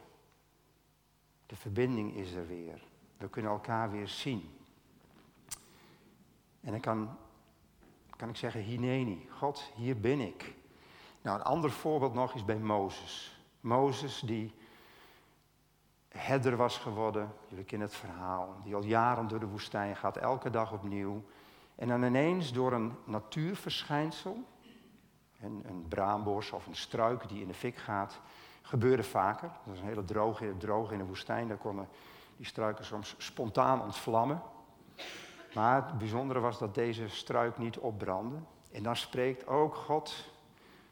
De 1.47 1.57
verbinding 1.57 2.17
is 2.17 2.33
er 2.33 2.47
weer. 2.47 2.83
We 3.17 3.29
kunnen 3.29 3.51
elkaar 3.51 3.91
weer 3.91 4.09
zien. 4.09 4.59
En 6.61 6.71
dan 6.71 6.81
kan, 6.81 7.17
kan 8.17 8.29
ik 8.29 8.37
zeggen, 8.37 8.61
Hineni, 8.61 9.29
God, 9.31 9.73
hier 9.75 10.01
ben 10.01 10.21
ik. 10.21 10.55
Nou, 11.23 11.39
een 11.39 11.45
ander 11.45 11.71
voorbeeld 11.71 12.15
nog 12.15 12.35
is 12.35 12.45
bij 12.45 12.59
Mozes. 12.59 13.41
Mozes 13.61 14.21
die 14.21 14.55
herder 16.19 16.57
was 16.57 16.79
geworden, 16.79 17.33
jullie 17.49 17.65
kennen 17.65 17.89
het 17.89 17.97
verhaal, 17.97 18.57
die 18.65 18.75
al 18.75 18.83
jaren 18.83 19.29
door 19.29 19.41
de 19.41 19.47
woestijn 19.47 19.97
gaat, 19.97 20.17
elke 20.17 20.51
dag 20.51 20.73
opnieuw. 20.73 21.25
En 21.75 21.89
dan 21.89 22.03
ineens 22.03 22.53
door 22.53 22.73
een 22.73 22.93
natuurverschijnsel, 23.05 24.45
een, 25.41 25.63
een 25.67 25.89
braambos 25.89 26.51
of 26.51 26.67
een 26.67 26.77
struik 26.77 27.29
die 27.29 27.41
in 27.41 27.47
de 27.47 27.55
fik 27.55 27.77
gaat, 27.77 28.21
gebeurde 28.63 29.03
vaker. 29.03 29.51
Dat 29.65 29.75
is 29.75 29.81
een 29.81 29.87
hele 29.87 30.05
droge, 30.05 30.55
droge 30.57 30.93
in 30.93 30.99
de 30.99 31.05
woestijn, 31.05 31.49
daar 31.49 31.57
konden 31.57 31.89
die 32.37 32.47
struiken 32.47 32.85
soms 32.85 33.15
spontaan 33.19 33.83
ontvlammen. 33.83 34.43
Maar 35.55 35.87
het 35.87 35.99
bijzondere 35.99 36.41
was 36.41 36.59
dat 36.59 36.75
deze 36.75 37.09
struik 37.09 37.59
niet 37.59 37.79
opbrandde. 37.79 38.37
En 38.73 38.83
dan 38.83 38.97
spreekt 38.97 39.47
ook 39.47 39.75
God, 39.75 40.31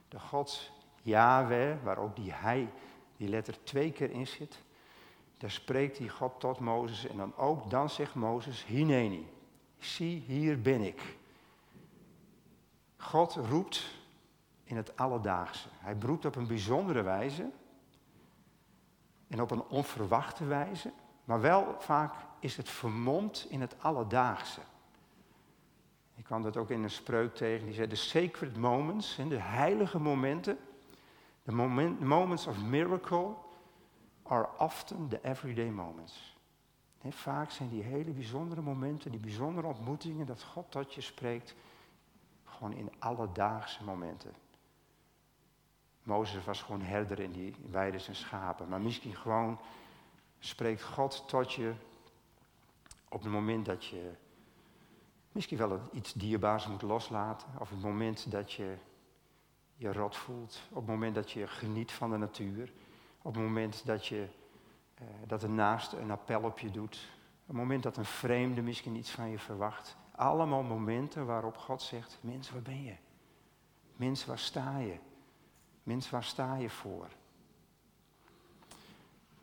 de 0.08 0.18
God 0.18 0.70
Yahweh, 1.02 1.76
waar 1.82 1.98
ook 1.98 2.16
die 2.16 2.32
hij, 2.32 2.72
die 3.16 3.28
letter 3.28 3.64
twee 3.64 3.92
keer 3.92 4.10
in 4.10 4.26
zit. 4.26 4.62
Daar 5.38 5.50
spreekt 5.50 5.96
die 5.96 6.08
God 6.08 6.40
tot 6.40 6.58
Mozes 6.58 7.06
en 7.06 7.16
dan 7.16 7.36
ook 7.36 7.70
dan 7.70 7.90
zegt 7.90 8.14
Mozes, 8.14 8.64
Hineni, 8.64 9.28
zie 9.78 10.22
hier 10.26 10.60
ben 10.60 10.80
ik. 10.80 11.16
God 12.96 13.34
roept 13.34 13.84
in 14.64 14.76
het 14.76 14.96
alledaagse. 14.96 15.68
Hij 15.78 15.96
roept 16.00 16.24
op 16.24 16.36
een 16.36 16.46
bijzondere 16.46 17.02
wijze 17.02 17.50
en 19.28 19.40
op 19.42 19.50
een 19.50 19.62
onverwachte 19.62 20.44
wijze, 20.44 20.92
maar 21.24 21.40
wel 21.40 21.76
vaak 21.78 22.14
is 22.40 22.56
het 22.56 22.68
vermomd 22.68 23.46
in 23.48 23.60
het 23.60 23.82
alledaagse. 23.82 24.60
Ik 26.14 26.24
kwam 26.24 26.42
dat 26.42 26.56
ook 26.56 26.70
in 26.70 26.82
een 26.82 26.90
spreuk 26.90 27.34
tegen, 27.34 27.66
die 27.66 27.74
zei 27.74 27.88
de 27.88 27.94
sacred 27.94 28.56
moments, 28.56 29.16
de 29.28 29.40
heilige 29.40 29.98
momenten, 29.98 30.58
de 31.42 31.52
moments 31.98 32.46
of 32.46 32.62
miracle 32.62 33.34
are 34.28 34.48
often 34.58 35.08
the 35.08 35.18
everyday 35.22 35.70
moments. 35.70 36.36
vaak 37.10 37.50
zijn 37.50 37.68
die 37.68 37.82
hele 37.82 38.10
bijzondere 38.10 38.60
momenten, 38.60 39.10
die 39.10 39.20
bijzondere 39.20 39.66
ontmoetingen, 39.66 40.26
dat 40.26 40.42
God 40.42 40.70
tot 40.70 40.94
je 40.94 41.00
spreekt, 41.00 41.54
gewoon 42.44 42.72
in 42.72 42.90
alledaagse 42.98 43.84
momenten. 43.84 44.32
Mozes 46.02 46.44
was 46.44 46.62
gewoon 46.62 46.82
herder 46.82 47.20
in 47.20 47.32
die 47.32 47.54
weiden 47.70 48.00
zijn 48.00 48.16
schapen. 48.16 48.68
Maar 48.68 48.80
misschien 48.80 49.14
gewoon 49.14 49.58
spreekt 50.38 50.82
God 50.82 51.28
tot 51.28 51.52
je 51.52 51.72
op 53.08 53.22
het 53.22 53.32
moment 53.32 53.66
dat 53.66 53.84
je 53.84 54.10
misschien 55.32 55.58
wel 55.58 55.80
iets 55.92 56.12
dierbaars 56.12 56.66
moet 56.66 56.82
loslaten. 56.82 57.48
Of 57.58 57.70
het 57.70 57.80
moment 57.80 58.30
dat 58.30 58.52
je 58.52 58.76
je 59.76 59.92
rot 59.92 60.16
voelt. 60.16 60.60
Op 60.68 60.76
het 60.76 60.86
moment 60.86 61.14
dat 61.14 61.30
je 61.30 61.46
geniet 61.46 61.92
van 61.92 62.10
de 62.10 62.16
natuur. 62.16 62.72
Op 63.28 63.34
het 63.34 63.42
moment 63.42 63.86
dat, 63.86 64.06
je, 64.06 64.28
eh, 64.94 65.06
dat 65.26 65.42
een 65.42 65.54
naaste 65.54 65.98
een 65.98 66.10
appel 66.10 66.42
op 66.42 66.58
je 66.58 66.70
doet. 66.70 67.08
Op 67.40 67.46
het 67.46 67.56
moment 67.56 67.82
dat 67.82 67.96
een 67.96 68.04
vreemde 68.04 68.62
misschien 68.62 68.96
iets 68.96 69.10
van 69.10 69.30
je 69.30 69.38
verwacht. 69.38 69.96
Allemaal 70.14 70.62
momenten 70.62 71.26
waarop 71.26 71.56
God 71.56 71.82
zegt, 71.82 72.18
mens, 72.20 72.50
waar 72.50 72.62
ben 72.62 72.82
je? 72.82 72.94
Mens, 73.96 74.24
waar 74.24 74.38
sta 74.38 74.78
je? 74.78 74.98
Mens, 75.82 76.10
waar 76.10 76.24
sta 76.24 76.56
je 76.56 76.70
voor? 76.70 77.08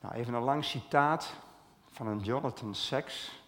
Nou, 0.02 0.14
even 0.14 0.34
een 0.34 0.44
lang 0.44 0.66
citaat 0.66 1.34
van 1.92 2.08
een 2.08 2.20
Jonathan 2.20 2.76
Sacks. 2.76 3.44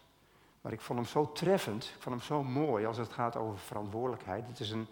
Maar 0.62 0.72
ik 0.72 0.82
vond 0.82 1.00
hem 1.00 1.08
zo 1.08 1.32
treffend, 1.32 1.84
ik 1.84 2.02
vond 2.02 2.16
hem 2.16 2.24
zo 2.24 2.44
mooi 2.44 2.86
als 2.86 2.98
het 2.98 3.14
gaat 3.14 3.36
over 3.36 3.60
verantwoordelijkheid. 3.60 4.48
Het 4.48 4.60
is 4.60 4.72
een, 4.72 4.88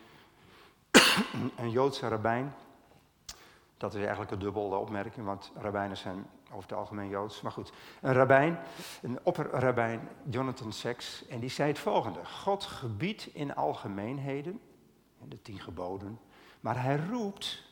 een 1.58 1.70
Joodse 1.70 2.08
rabbijn. 2.08 2.54
Dat 3.78 3.94
is 3.94 4.00
eigenlijk 4.02 4.32
een 4.32 4.40
dubbele 4.40 4.76
opmerking, 4.76 5.26
want 5.26 5.52
rabbijnen 5.56 5.98
zijn 5.98 6.28
over 6.52 6.70
het 6.70 6.78
algemeen 6.78 7.10
Joods. 7.10 7.42
Maar 7.42 7.52
goed, 7.52 7.72
een 8.02 8.14
rabbijn, 8.14 8.60
een 9.02 9.20
opperrabbijn, 9.24 10.10
Jonathan 10.30 10.72
Sacks, 10.74 11.28
en 11.28 11.40
die 11.40 11.50
zei 11.50 11.70
het 11.70 11.80
volgende. 11.80 12.26
God 12.26 12.64
gebiedt 12.64 13.26
in 13.34 13.56
algemeenheden, 13.56 14.62
de 15.28 15.42
tien 15.42 15.60
geboden, 15.60 16.20
maar 16.60 16.84
hij 16.84 16.98
roept 16.98 17.64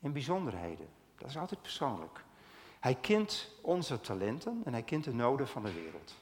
in 0.00 0.12
bijzonderheden. 0.12 0.88
Dat 1.16 1.28
is 1.28 1.38
altijd 1.38 1.62
persoonlijk. 1.62 2.24
Hij 2.80 2.94
kent 2.94 3.54
onze 3.62 4.00
talenten 4.00 4.62
en 4.64 4.72
hij 4.72 4.82
kent 4.82 5.04
de 5.04 5.14
noden 5.14 5.48
van 5.48 5.62
de 5.62 5.72
wereld. 5.72 6.14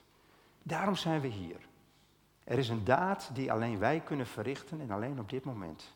Daarom 0.63 0.97
zijn 0.97 1.21
we 1.21 1.29
hier. 1.29 1.69
Er 2.45 2.59
is 2.59 2.69
een 2.69 2.85
daad 2.85 3.31
die 3.33 3.53
alleen 3.53 3.79
wij 3.79 4.01
kunnen 4.01 4.27
verrichten 4.27 4.81
en 4.81 4.91
alleen 4.91 5.21
op 5.21 5.31
dit 5.31 5.45
moment. 5.45 5.95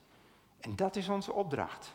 En 0.60 0.76
dat 0.76 0.96
is 0.96 1.08
onze 1.08 1.32
opdracht. 1.32 1.94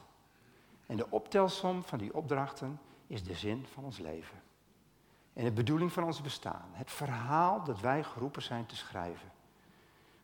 En 0.88 0.97
de 0.97 1.10
optelsom 1.10 1.84
van 1.84 1.97
die 1.97 2.13
opdrachten 2.13 2.80
is 3.08 3.23
de 3.23 3.34
zin 3.34 3.65
van 3.73 3.84
ons 3.84 3.97
leven. 3.97 4.41
En 5.34 5.43
de 5.43 5.52
bedoeling 5.52 5.91
van 5.91 6.04
ons 6.04 6.21
bestaan. 6.21 6.69
Het 6.71 6.91
verhaal 6.91 7.63
dat 7.63 7.80
wij 7.80 8.04
geroepen 8.04 8.41
zijn 8.41 8.65
te 8.65 8.76
schrijven. 8.76 9.32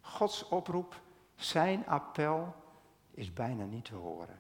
Gods 0.02 0.48
oproep, 0.48 1.02
zijn 1.36 1.88
appel 1.88 2.56
is 3.12 3.34
bijna 3.34 3.66
niet 3.66 3.86
te 3.86 3.96
horen. 3.96 4.40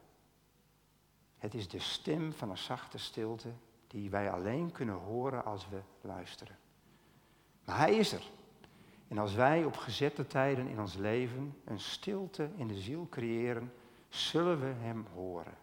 Het 1.37 1.53
is 1.53 1.67
de 1.67 1.79
stem 1.79 2.33
van 2.33 2.49
een 2.49 2.57
zachte 2.57 2.97
stilte 2.97 3.49
die 3.87 4.09
wij 4.09 4.31
alleen 4.31 4.71
kunnen 4.71 4.95
horen 4.95 5.45
als 5.45 5.69
we 5.69 5.81
luisteren. 6.01 6.57
Maar 7.65 7.77
Hij 7.77 7.95
is 7.95 8.11
er. 8.11 8.23
En 9.07 9.17
als 9.17 9.33
wij 9.33 9.65
op 9.65 9.77
gezette 9.77 10.27
tijden 10.27 10.67
in 10.67 10.79
ons 10.79 10.95
leven 10.95 11.61
een 11.65 11.79
stilte 11.79 12.49
in 12.55 12.67
de 12.67 12.79
ziel 12.79 13.07
creëren, 13.09 13.73
zullen 14.09 14.59
we 14.59 14.73
Hem 14.79 15.05
horen. 15.13 15.57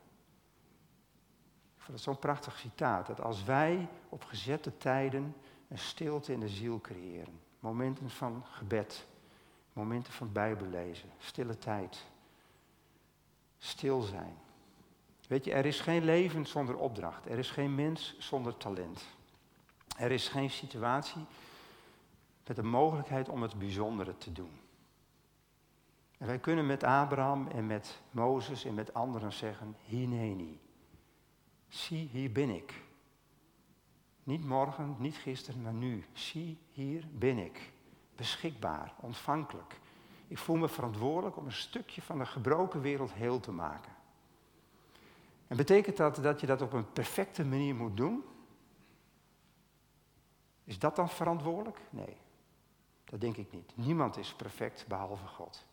Vond 1.90 2.02
het 2.02 2.14
zo'n 2.14 2.30
prachtig 2.30 2.58
citaat, 2.58 3.06
dat 3.06 3.20
als 3.20 3.44
wij 3.44 3.88
op 4.08 4.24
gezette 4.24 4.76
tijden 4.76 5.36
een 5.68 5.78
stilte 5.78 6.32
in 6.32 6.40
de 6.40 6.48
ziel 6.48 6.80
creëren, 6.80 7.40
momenten 7.60 8.10
van 8.10 8.44
gebed, 8.50 9.06
momenten 9.72 10.12
van 10.12 10.32
bijbellezen, 10.32 11.08
stille 11.18 11.58
tijd, 11.58 12.06
stil 13.58 14.00
zijn, 14.00 14.36
Weet 15.30 15.44
je, 15.44 15.52
er 15.52 15.66
is 15.66 15.80
geen 15.80 16.04
leven 16.04 16.46
zonder 16.46 16.76
opdracht. 16.76 17.26
Er 17.26 17.38
is 17.38 17.50
geen 17.50 17.74
mens 17.74 18.16
zonder 18.18 18.56
talent. 18.56 19.06
Er 19.96 20.10
is 20.10 20.28
geen 20.28 20.50
situatie 20.50 21.24
met 22.46 22.56
de 22.56 22.62
mogelijkheid 22.62 23.28
om 23.28 23.42
het 23.42 23.58
bijzondere 23.58 24.18
te 24.18 24.32
doen. 24.32 24.60
En 26.18 26.26
wij 26.26 26.38
kunnen 26.38 26.66
met 26.66 26.84
Abraham 26.84 27.46
en 27.46 27.66
met 27.66 28.00
Mozes 28.10 28.64
en 28.64 28.74
met 28.74 28.94
anderen 28.94 29.32
zeggen, 29.32 29.76
hineni. 29.84 30.60
Zie, 31.70 32.08
hier 32.08 32.32
ben 32.32 32.50
ik. 32.50 32.82
Niet 34.22 34.44
morgen, 34.44 34.96
niet 34.98 35.16
gisteren, 35.16 35.62
maar 35.62 35.72
nu. 35.72 36.04
Zie, 36.12 36.58
hier 36.72 37.04
ben 37.12 37.38
ik. 37.38 37.72
Beschikbaar, 38.16 38.94
ontvankelijk. 39.00 39.80
Ik 40.28 40.38
voel 40.38 40.56
me 40.56 40.68
verantwoordelijk 40.68 41.36
om 41.36 41.46
een 41.46 41.52
stukje 41.52 42.02
van 42.02 42.18
de 42.18 42.26
gebroken 42.26 42.80
wereld 42.80 43.12
heel 43.12 43.40
te 43.40 43.52
maken. 43.52 43.92
En 45.46 45.56
betekent 45.56 45.96
dat 45.96 46.16
dat 46.16 46.40
je 46.40 46.46
dat 46.46 46.62
op 46.62 46.72
een 46.72 46.92
perfecte 46.92 47.44
manier 47.44 47.74
moet 47.74 47.96
doen? 47.96 48.24
Is 50.64 50.78
dat 50.78 50.96
dan 50.96 51.08
verantwoordelijk? 51.08 51.80
Nee, 51.90 52.16
dat 53.04 53.20
denk 53.20 53.36
ik 53.36 53.52
niet. 53.52 53.72
Niemand 53.74 54.16
is 54.16 54.34
perfect 54.34 54.86
behalve 54.88 55.26
God. 55.26 55.66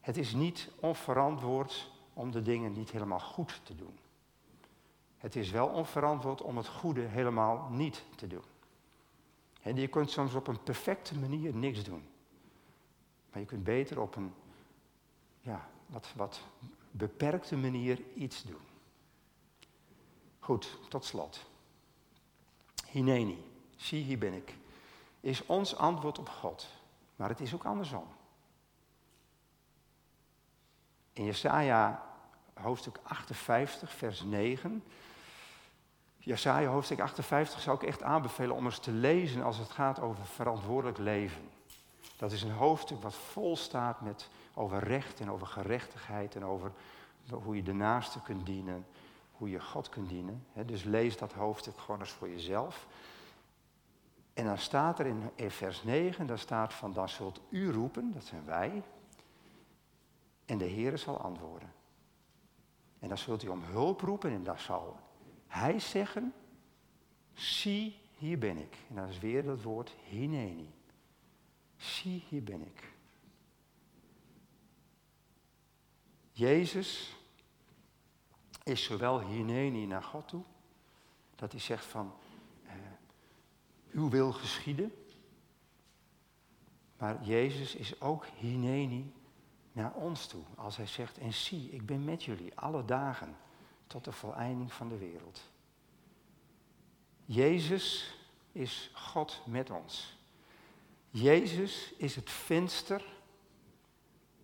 Het 0.00 0.16
is 0.16 0.32
niet 0.32 0.70
onverantwoord 0.80 1.90
om 2.12 2.30
de 2.30 2.42
dingen 2.42 2.72
niet 2.72 2.90
helemaal 2.90 3.20
goed 3.20 3.60
te 3.64 3.76
doen. 3.76 3.98
Het 5.26 5.36
is 5.36 5.50
wel 5.50 5.66
onverantwoord 5.66 6.42
om 6.42 6.56
het 6.56 6.68
goede 6.68 7.00
helemaal 7.00 7.68
niet 7.70 8.04
te 8.16 8.26
doen. 8.26 8.44
En 9.62 9.76
je 9.76 9.88
kunt 9.88 10.10
soms 10.10 10.34
op 10.34 10.46
een 10.46 10.62
perfecte 10.62 11.18
manier 11.18 11.54
niks 11.54 11.84
doen. 11.84 12.08
Maar 13.30 13.40
je 13.40 13.46
kunt 13.46 13.64
beter 13.64 14.00
op 14.00 14.16
een 14.16 14.34
ja, 15.40 15.68
wat, 15.86 16.12
wat 16.16 16.40
beperkte 16.90 17.56
manier 17.56 18.02
iets 18.14 18.42
doen. 18.42 18.60
Goed, 20.38 20.78
tot 20.88 21.04
slot. 21.04 21.46
Hineni, 22.88 23.44
zie 23.76 24.02
hier 24.02 24.18
ben 24.18 24.32
ik, 24.32 24.54
is 25.20 25.46
ons 25.46 25.76
antwoord 25.76 26.18
op 26.18 26.28
God. 26.28 26.68
Maar 27.16 27.28
het 27.28 27.40
is 27.40 27.54
ook 27.54 27.64
andersom. 27.64 28.06
In 31.12 31.24
Jesaja 31.24 32.06
hoofdstuk 32.54 32.98
58, 33.02 33.92
vers 33.92 34.22
9. 34.22 34.82
Jesaja 36.26 36.68
hoofdstuk 36.70 37.00
58 37.00 37.60
zou 37.60 37.76
ik 37.76 37.82
echt 37.82 38.02
aanbevelen 38.02 38.56
om 38.56 38.64
eens 38.64 38.78
te 38.78 38.90
lezen 38.90 39.42
als 39.42 39.58
het 39.58 39.70
gaat 39.70 40.00
over 40.00 40.26
verantwoordelijk 40.26 40.98
leven. 40.98 41.48
Dat 42.16 42.32
is 42.32 42.42
een 42.42 42.52
hoofdstuk 42.52 43.02
wat 43.02 43.14
vol 43.14 43.56
staat 43.56 44.00
met 44.00 44.28
over 44.54 44.78
recht 44.84 45.20
en 45.20 45.30
over 45.30 45.46
gerechtigheid 45.46 46.34
en 46.36 46.44
over 46.44 46.72
hoe 47.30 47.56
je 47.56 47.62
de 47.62 47.72
naaste 47.72 48.20
kunt 48.22 48.46
dienen, 48.46 48.86
hoe 49.32 49.50
je 49.50 49.60
God 49.60 49.88
kunt 49.88 50.08
dienen. 50.08 50.46
Dus 50.64 50.84
lees 50.84 51.18
dat 51.18 51.32
hoofdstuk 51.32 51.78
gewoon 51.78 52.00
eens 52.00 52.10
voor 52.10 52.28
jezelf. 52.28 52.86
En 54.34 54.44
dan 54.44 54.58
staat 54.58 54.98
er 54.98 55.06
in 55.34 55.50
vers 55.50 55.82
9, 55.82 56.26
daar 56.26 56.38
staat 56.38 56.74
van, 56.74 56.92
dan 56.92 57.08
zult 57.08 57.40
u 57.48 57.72
roepen, 57.72 58.12
dat 58.12 58.24
zijn 58.24 58.44
wij, 58.44 58.82
en 60.44 60.58
de 60.58 60.64
Heer 60.64 60.98
zal 60.98 61.20
antwoorden. 61.20 61.72
En 62.98 63.08
dan 63.08 63.18
zult 63.18 63.42
u 63.42 63.48
om 63.48 63.62
hulp 63.62 64.00
roepen 64.00 64.30
en 64.30 64.44
dan 64.44 64.58
zal 64.58 65.04
hij 65.46 65.78
zeggen, 65.78 66.34
zie, 67.32 67.98
hier 68.16 68.38
ben 68.38 68.56
ik. 68.56 68.76
En 68.88 68.94
dat 68.94 69.08
is 69.08 69.18
weer 69.18 69.42
dat 69.42 69.62
woord 69.62 69.90
hineni. 70.08 70.74
Zie, 71.76 72.24
hier 72.28 72.42
ben 72.42 72.60
ik. 72.60 72.92
Jezus 76.32 77.16
is 78.62 78.84
zowel 78.84 79.20
hineni 79.20 79.86
naar 79.86 80.02
God 80.02 80.28
toe, 80.28 80.42
dat 81.34 81.52
hij 81.52 81.60
zegt 81.60 81.84
van, 81.84 82.14
uh, 82.64 82.72
uw 83.90 84.08
wil 84.08 84.32
geschieden. 84.32 84.92
Maar 86.98 87.24
Jezus 87.24 87.74
is 87.74 88.00
ook 88.00 88.26
hineni 88.26 89.12
naar 89.72 89.94
ons 89.94 90.26
toe, 90.26 90.42
als 90.54 90.76
hij 90.76 90.86
zegt, 90.86 91.18
en 91.18 91.32
zie, 91.32 91.70
ik 91.70 91.86
ben 91.86 92.04
met 92.04 92.24
jullie 92.24 92.58
alle 92.58 92.84
dagen 92.84 93.36
tot 93.86 94.04
de 94.04 94.12
voleinding 94.12 94.72
van 94.72 94.88
de 94.88 94.98
wereld. 94.98 95.40
Jezus 97.24 98.16
is 98.52 98.90
God 98.94 99.42
met 99.46 99.70
ons. 99.70 100.16
Jezus 101.10 101.92
is 101.96 102.16
het 102.16 102.30
venster 102.30 103.04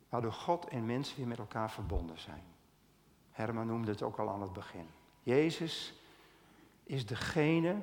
waardoor 0.09 0.33
God 0.33 0.69
en 0.69 0.87
mensen 0.87 1.17
weer 1.17 1.27
met 1.27 1.39
elkaar 1.39 1.71
verbonden 1.71 2.19
zijn. 2.19 2.43
Herman 3.31 3.67
noemde 3.67 3.91
het 3.91 4.03
ook 4.03 4.19
al 4.19 4.29
aan 4.29 4.43
het 4.43 4.53
begin. 4.53 4.89
Jezus 5.23 5.95
is 6.85 7.07
degene 7.07 7.77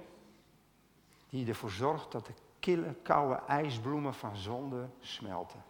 die 1.29 1.47
ervoor 1.47 1.71
zorgt 1.71 2.11
dat 2.11 2.25
de 2.25 2.33
kille, 2.59 2.95
koude 3.03 3.41
ijsbloemen 3.47 4.13
van 4.13 4.35
zonde 4.35 4.89
smelten. 4.99 5.63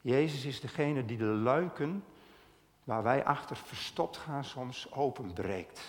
Jezus 0.00 0.44
is 0.44 0.60
degene 0.60 1.04
die 1.04 1.16
de 1.16 1.24
luiken 1.24 2.04
waar 2.88 3.02
wij 3.02 3.24
achter 3.24 3.56
verstopt 3.56 4.16
gaan 4.16 4.44
soms 4.44 4.92
openbreekt. 4.92 5.80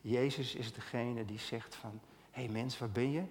Jezus 0.00 0.54
is 0.54 0.72
degene 0.72 1.24
die 1.24 1.38
zegt 1.38 1.74
van, 1.74 2.00
hé 2.30 2.42
hey 2.42 2.52
mens, 2.52 2.78
waar 2.78 2.90
ben 2.90 3.10
je? 3.10 3.24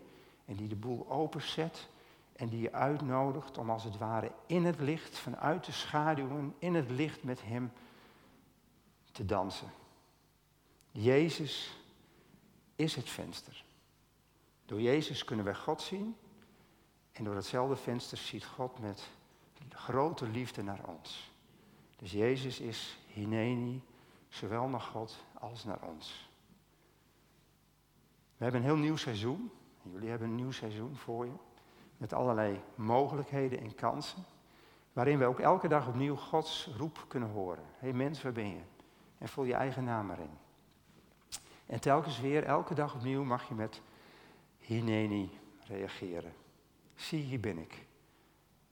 En 0.45 0.55
die 0.55 0.67
de 0.67 0.75
boel 0.75 1.09
openzet 1.09 1.87
en 2.35 2.49
die 2.49 2.61
je 2.61 2.71
uitnodigt 2.71 3.57
om 3.57 3.69
als 3.69 3.83
het 3.83 3.97
ware 3.97 4.31
in 4.45 4.65
het 4.65 4.79
licht, 4.79 5.17
vanuit 5.17 5.65
de 5.65 5.71
schaduwen, 5.71 6.55
in 6.59 6.75
het 6.75 6.89
licht 6.89 7.23
met 7.23 7.41
Hem 7.43 7.71
te 9.11 9.25
dansen. 9.25 9.71
Jezus 10.91 11.77
is 12.75 12.95
het 12.95 13.09
venster. 13.09 13.63
Door 14.65 14.81
Jezus 14.81 15.23
kunnen 15.23 15.45
wij 15.45 15.55
God 15.55 15.81
zien 15.81 16.15
en 17.11 17.23
door 17.23 17.35
hetzelfde 17.35 17.75
venster 17.75 18.17
ziet 18.17 18.45
God 18.45 18.79
met 18.79 19.09
grote 19.69 20.27
liefde 20.27 20.63
naar 20.63 20.83
ons. 20.85 21.33
Dus 22.05 22.13
Jezus 22.13 22.59
is 22.59 22.99
Hineni, 23.07 23.83
zowel 24.27 24.67
naar 24.67 24.81
God 24.81 25.25
als 25.33 25.63
naar 25.63 25.81
ons. 25.81 26.29
We 28.37 28.43
hebben 28.43 28.61
een 28.61 28.67
heel 28.67 28.77
nieuw 28.77 28.95
seizoen. 28.95 29.51
Jullie 29.81 30.09
hebben 30.09 30.27
een 30.27 30.35
nieuw 30.35 30.51
seizoen 30.51 30.95
voor 30.95 31.25
je. 31.25 31.31
Met 31.97 32.13
allerlei 32.13 32.61
mogelijkheden 32.75 33.59
en 33.59 33.75
kansen. 33.75 34.23
Waarin 34.93 35.19
we 35.19 35.25
ook 35.25 35.39
elke 35.39 35.67
dag 35.67 35.87
opnieuw 35.87 36.15
Gods 36.15 36.69
roep 36.77 37.05
kunnen 37.07 37.29
horen. 37.29 37.63
Hé 37.63 37.87
hey 37.87 37.93
mens, 37.93 38.21
waar 38.21 38.31
ben 38.31 38.49
je? 38.49 38.61
En 39.17 39.27
vul 39.27 39.43
je 39.43 39.53
eigen 39.53 39.83
naam 39.83 40.11
erin. 40.11 40.37
En 41.65 41.79
telkens 41.79 42.19
weer, 42.19 42.43
elke 42.43 42.73
dag 42.73 42.95
opnieuw, 42.95 43.23
mag 43.23 43.47
je 43.47 43.53
met 43.53 43.81
Hineni 44.57 45.39
reageren. 45.67 46.33
Zie, 46.95 47.23
hier 47.23 47.39
ben 47.39 47.57
ik. 47.57 47.85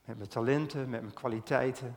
Met 0.04 0.16
mijn 0.16 0.28
talenten, 0.28 0.90
met 0.90 1.00
mijn 1.00 1.14
kwaliteiten. 1.14 1.96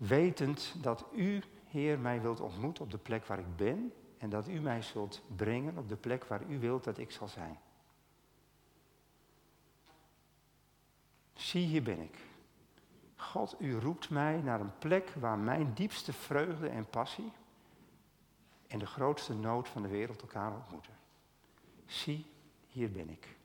Wetend 0.00 0.74
dat 0.82 1.04
u, 1.12 1.42
Heer, 1.68 1.98
mij 1.98 2.20
wilt 2.20 2.40
ontmoeten 2.40 2.84
op 2.84 2.90
de 2.90 2.98
plek 2.98 3.24
waar 3.24 3.38
ik 3.38 3.56
ben. 3.56 3.92
En 4.18 4.30
dat 4.30 4.48
u 4.48 4.60
mij 4.60 4.82
zult 4.82 5.22
brengen 5.36 5.78
op 5.78 5.88
de 5.88 5.96
plek 5.96 6.24
waar 6.24 6.42
u 6.48 6.58
wilt 6.58 6.84
dat 6.84 6.98
ik 6.98 7.10
zal 7.10 7.28
zijn. 7.28 7.58
Zie, 11.34 11.66
hier 11.66 11.82
ben 11.82 12.00
ik. 12.00 12.18
God, 13.16 13.56
u 13.58 13.78
roept 13.78 14.10
mij 14.10 14.40
naar 14.40 14.60
een 14.60 14.78
plek 14.78 15.10
waar 15.10 15.38
mijn 15.38 15.74
diepste 15.74 16.12
vreugde 16.12 16.68
en 16.68 16.86
passie 16.86 17.32
en 18.66 18.78
de 18.78 18.86
grootste 18.86 19.34
nood 19.34 19.68
van 19.68 19.82
de 19.82 19.88
wereld 19.88 20.20
elkaar 20.20 20.54
ontmoeten. 20.54 20.94
Zie, 21.86 22.26
hier 22.66 22.90
ben 22.90 23.10
ik. 23.10 23.36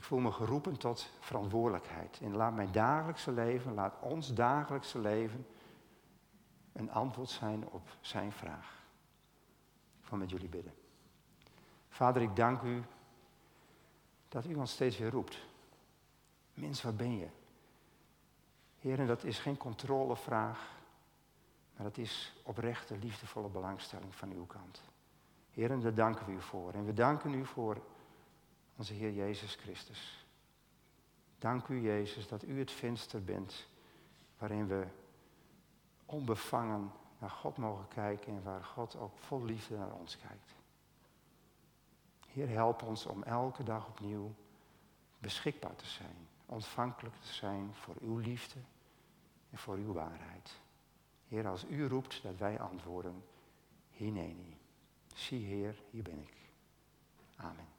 Ik 0.00 0.06
voel 0.06 0.18
me 0.18 0.32
geroepen 0.32 0.76
tot 0.76 1.08
verantwoordelijkheid. 1.18 2.20
En 2.22 2.36
laat 2.36 2.54
mijn 2.54 2.72
dagelijkse 2.72 3.32
leven, 3.32 3.74
laat 3.74 3.98
ons 4.00 4.34
dagelijkse 4.34 4.98
leven 4.98 5.46
een 6.72 6.90
antwoord 6.90 7.28
zijn 7.28 7.68
op 7.68 7.88
zijn 8.00 8.32
vraag. 8.32 8.82
Ik 10.02 10.08
wil 10.08 10.18
met 10.18 10.30
jullie 10.30 10.48
bidden. 10.48 10.74
Vader, 11.88 12.22
ik 12.22 12.36
dank 12.36 12.62
u 12.62 12.82
dat 14.28 14.46
u 14.46 14.54
ons 14.54 14.72
steeds 14.72 14.98
weer 14.98 15.10
roept. 15.10 15.38
Mens, 16.54 16.82
waar 16.82 16.94
ben 16.94 17.18
je? 17.18 17.28
Heer, 18.78 19.06
dat 19.06 19.24
is 19.24 19.38
geen 19.38 19.56
controlevraag, 19.56 20.70
maar 21.76 21.84
dat 21.86 21.98
is 21.98 22.40
oprechte, 22.42 22.98
liefdevolle 22.98 23.48
belangstelling 23.48 24.14
van 24.14 24.32
uw 24.32 24.46
kant. 24.46 24.82
Heer, 25.50 25.80
daar 25.80 25.94
danken 25.94 26.26
we 26.26 26.32
u 26.32 26.40
voor. 26.40 26.72
En 26.72 26.84
we 26.84 26.92
danken 26.92 27.34
u 27.34 27.44
voor 27.44 27.76
onze 28.80 28.94
Heer 28.94 29.12
Jezus 29.12 29.54
Christus. 29.54 30.26
Dank 31.38 31.68
u, 31.68 31.80
Jezus, 31.80 32.28
dat 32.28 32.42
u 32.42 32.58
het 32.58 32.70
venster 32.70 33.24
bent 33.24 33.66
waarin 34.38 34.66
we 34.66 34.86
onbevangen 36.06 36.92
naar 37.18 37.30
God 37.30 37.56
mogen 37.56 37.88
kijken 37.88 38.32
en 38.32 38.42
waar 38.42 38.64
God 38.64 38.96
ook 38.96 39.18
vol 39.18 39.44
liefde 39.44 39.76
naar 39.76 39.92
ons 39.92 40.16
kijkt. 40.16 40.54
Heer, 42.26 42.48
help 42.48 42.82
ons 42.82 43.06
om 43.06 43.22
elke 43.22 43.62
dag 43.62 43.86
opnieuw 43.88 44.34
beschikbaar 45.18 45.76
te 45.76 45.86
zijn, 45.86 46.28
ontvankelijk 46.46 47.16
te 47.16 47.32
zijn 47.32 47.74
voor 47.74 47.94
uw 48.00 48.16
liefde 48.16 48.60
en 49.50 49.58
voor 49.58 49.76
uw 49.76 49.92
waarheid. 49.92 50.60
Heer, 51.28 51.48
als 51.48 51.64
u 51.64 51.86
roept 51.86 52.22
dat 52.22 52.36
wij 52.36 52.60
antwoorden, 52.60 53.24
hineni. 53.90 54.56
Zie 55.14 55.44
Heer, 55.44 55.82
hier 55.90 56.02
ben 56.02 56.18
ik. 56.18 56.34
Amen. 57.36 57.69